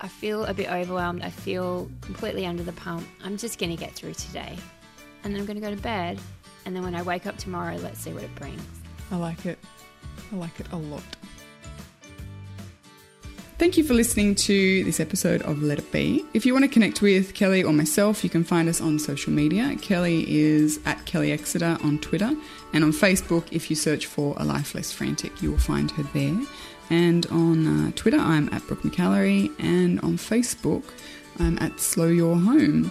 I 0.00 0.08
feel 0.08 0.44
a 0.46 0.54
bit 0.54 0.70
overwhelmed. 0.70 1.22
I 1.22 1.30
feel 1.30 1.90
completely 2.00 2.44
under 2.44 2.62
the 2.62 2.72
pump. 2.72 3.06
I'm 3.22 3.36
just 3.36 3.58
going 3.58 3.70
to 3.70 3.76
get 3.76 3.92
through 3.92 4.14
today. 4.14 4.56
And 5.22 5.32
then 5.32 5.40
I'm 5.40 5.46
going 5.46 5.60
to 5.60 5.66
go 5.66 5.74
to 5.74 5.80
bed. 5.80 6.18
And 6.66 6.74
then 6.74 6.82
when 6.82 6.94
I 6.94 7.02
wake 7.02 7.26
up 7.26 7.36
tomorrow, 7.36 7.76
let's 7.76 8.00
see 8.00 8.12
what 8.12 8.22
it 8.22 8.34
brings. 8.34 8.83
I 9.10 9.16
like 9.16 9.46
it. 9.46 9.58
I 10.32 10.36
like 10.36 10.58
it 10.60 10.66
a 10.72 10.76
lot. 10.76 11.02
Thank 13.56 13.76
you 13.76 13.84
for 13.84 13.94
listening 13.94 14.34
to 14.34 14.82
this 14.82 14.98
episode 14.98 15.40
of 15.42 15.62
Let 15.62 15.78
It 15.78 15.92
Be. 15.92 16.24
If 16.34 16.44
you 16.44 16.52
want 16.52 16.64
to 16.64 16.68
connect 16.68 17.00
with 17.00 17.34
Kelly 17.34 17.62
or 17.62 17.72
myself, 17.72 18.24
you 18.24 18.28
can 18.28 18.42
find 18.42 18.68
us 18.68 18.80
on 18.80 18.98
social 18.98 19.32
media. 19.32 19.76
Kelly 19.80 20.26
is 20.28 20.80
at 20.86 21.06
Kelly 21.06 21.30
Exeter 21.30 21.78
on 21.84 22.00
Twitter, 22.00 22.32
and 22.72 22.82
on 22.82 22.90
Facebook, 22.90 23.46
if 23.52 23.70
you 23.70 23.76
search 23.76 24.06
for 24.06 24.34
A 24.38 24.44
Life 24.44 24.74
Less 24.74 24.90
Frantic, 24.90 25.40
you 25.40 25.52
will 25.52 25.58
find 25.58 25.92
her 25.92 26.02
there. 26.12 26.36
And 26.90 27.26
on 27.26 27.86
uh, 27.86 27.92
Twitter, 27.94 28.18
I'm 28.18 28.52
at 28.52 28.66
Brooke 28.66 28.82
McAlary, 28.82 29.52
and 29.60 30.00
on 30.00 30.18
Facebook, 30.18 30.82
I'm 31.38 31.56
at 31.60 31.78
Slow 31.78 32.08
Your 32.08 32.36
Home. 32.36 32.90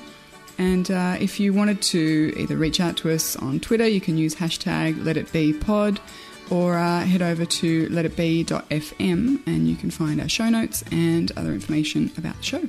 And 0.57 0.89
uh, 0.91 1.17
if 1.19 1.39
you 1.39 1.53
wanted 1.53 1.81
to 1.83 2.33
either 2.37 2.55
reach 2.55 2.79
out 2.79 2.97
to 2.97 3.11
us 3.11 3.35
on 3.35 3.59
Twitter, 3.59 3.87
you 3.87 4.01
can 4.01 4.17
use 4.17 4.35
hashtag 4.35 5.03
Let 5.03 5.17
It 5.17 5.31
Be 5.31 5.53
Pod 5.53 5.99
or 6.49 6.77
uh, 6.77 7.01
head 7.01 7.21
over 7.21 7.45
to 7.45 7.87
letitbe.fm 7.89 9.47
and 9.47 9.67
you 9.67 9.75
can 9.75 9.89
find 9.89 10.21
our 10.21 10.29
show 10.29 10.49
notes 10.49 10.83
and 10.91 11.31
other 11.37 11.53
information 11.53 12.11
about 12.17 12.37
the 12.37 12.43
show. 12.43 12.67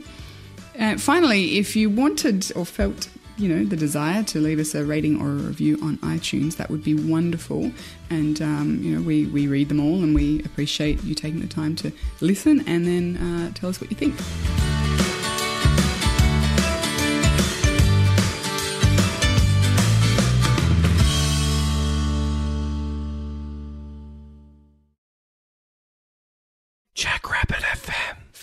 And 0.74 1.00
finally, 1.00 1.58
if 1.58 1.76
you 1.76 1.90
wanted 1.90 2.50
or 2.56 2.64
felt 2.64 3.08
you 3.36 3.48
know 3.48 3.64
the 3.64 3.76
desire 3.76 4.22
to 4.22 4.38
leave 4.38 4.60
us 4.60 4.76
a 4.76 4.84
rating 4.84 5.20
or 5.20 5.26
a 5.26 5.34
review 5.34 5.78
on 5.82 5.98
iTunes, 5.98 6.56
that 6.56 6.70
would 6.70 6.84
be 6.84 6.94
wonderful. 6.94 7.72
And 8.10 8.40
um, 8.40 8.78
you 8.80 8.94
know 8.94 9.02
we, 9.02 9.26
we 9.26 9.48
read 9.48 9.68
them 9.68 9.80
all 9.80 10.02
and 10.02 10.14
we 10.14 10.40
appreciate 10.44 11.02
you 11.02 11.14
taking 11.14 11.40
the 11.40 11.48
time 11.48 11.74
to 11.76 11.92
listen 12.20 12.64
and 12.66 12.86
then 12.86 13.16
uh, 13.16 13.50
tell 13.54 13.70
us 13.70 13.80
what 13.80 13.90
you 13.90 13.96
think. 13.96 14.14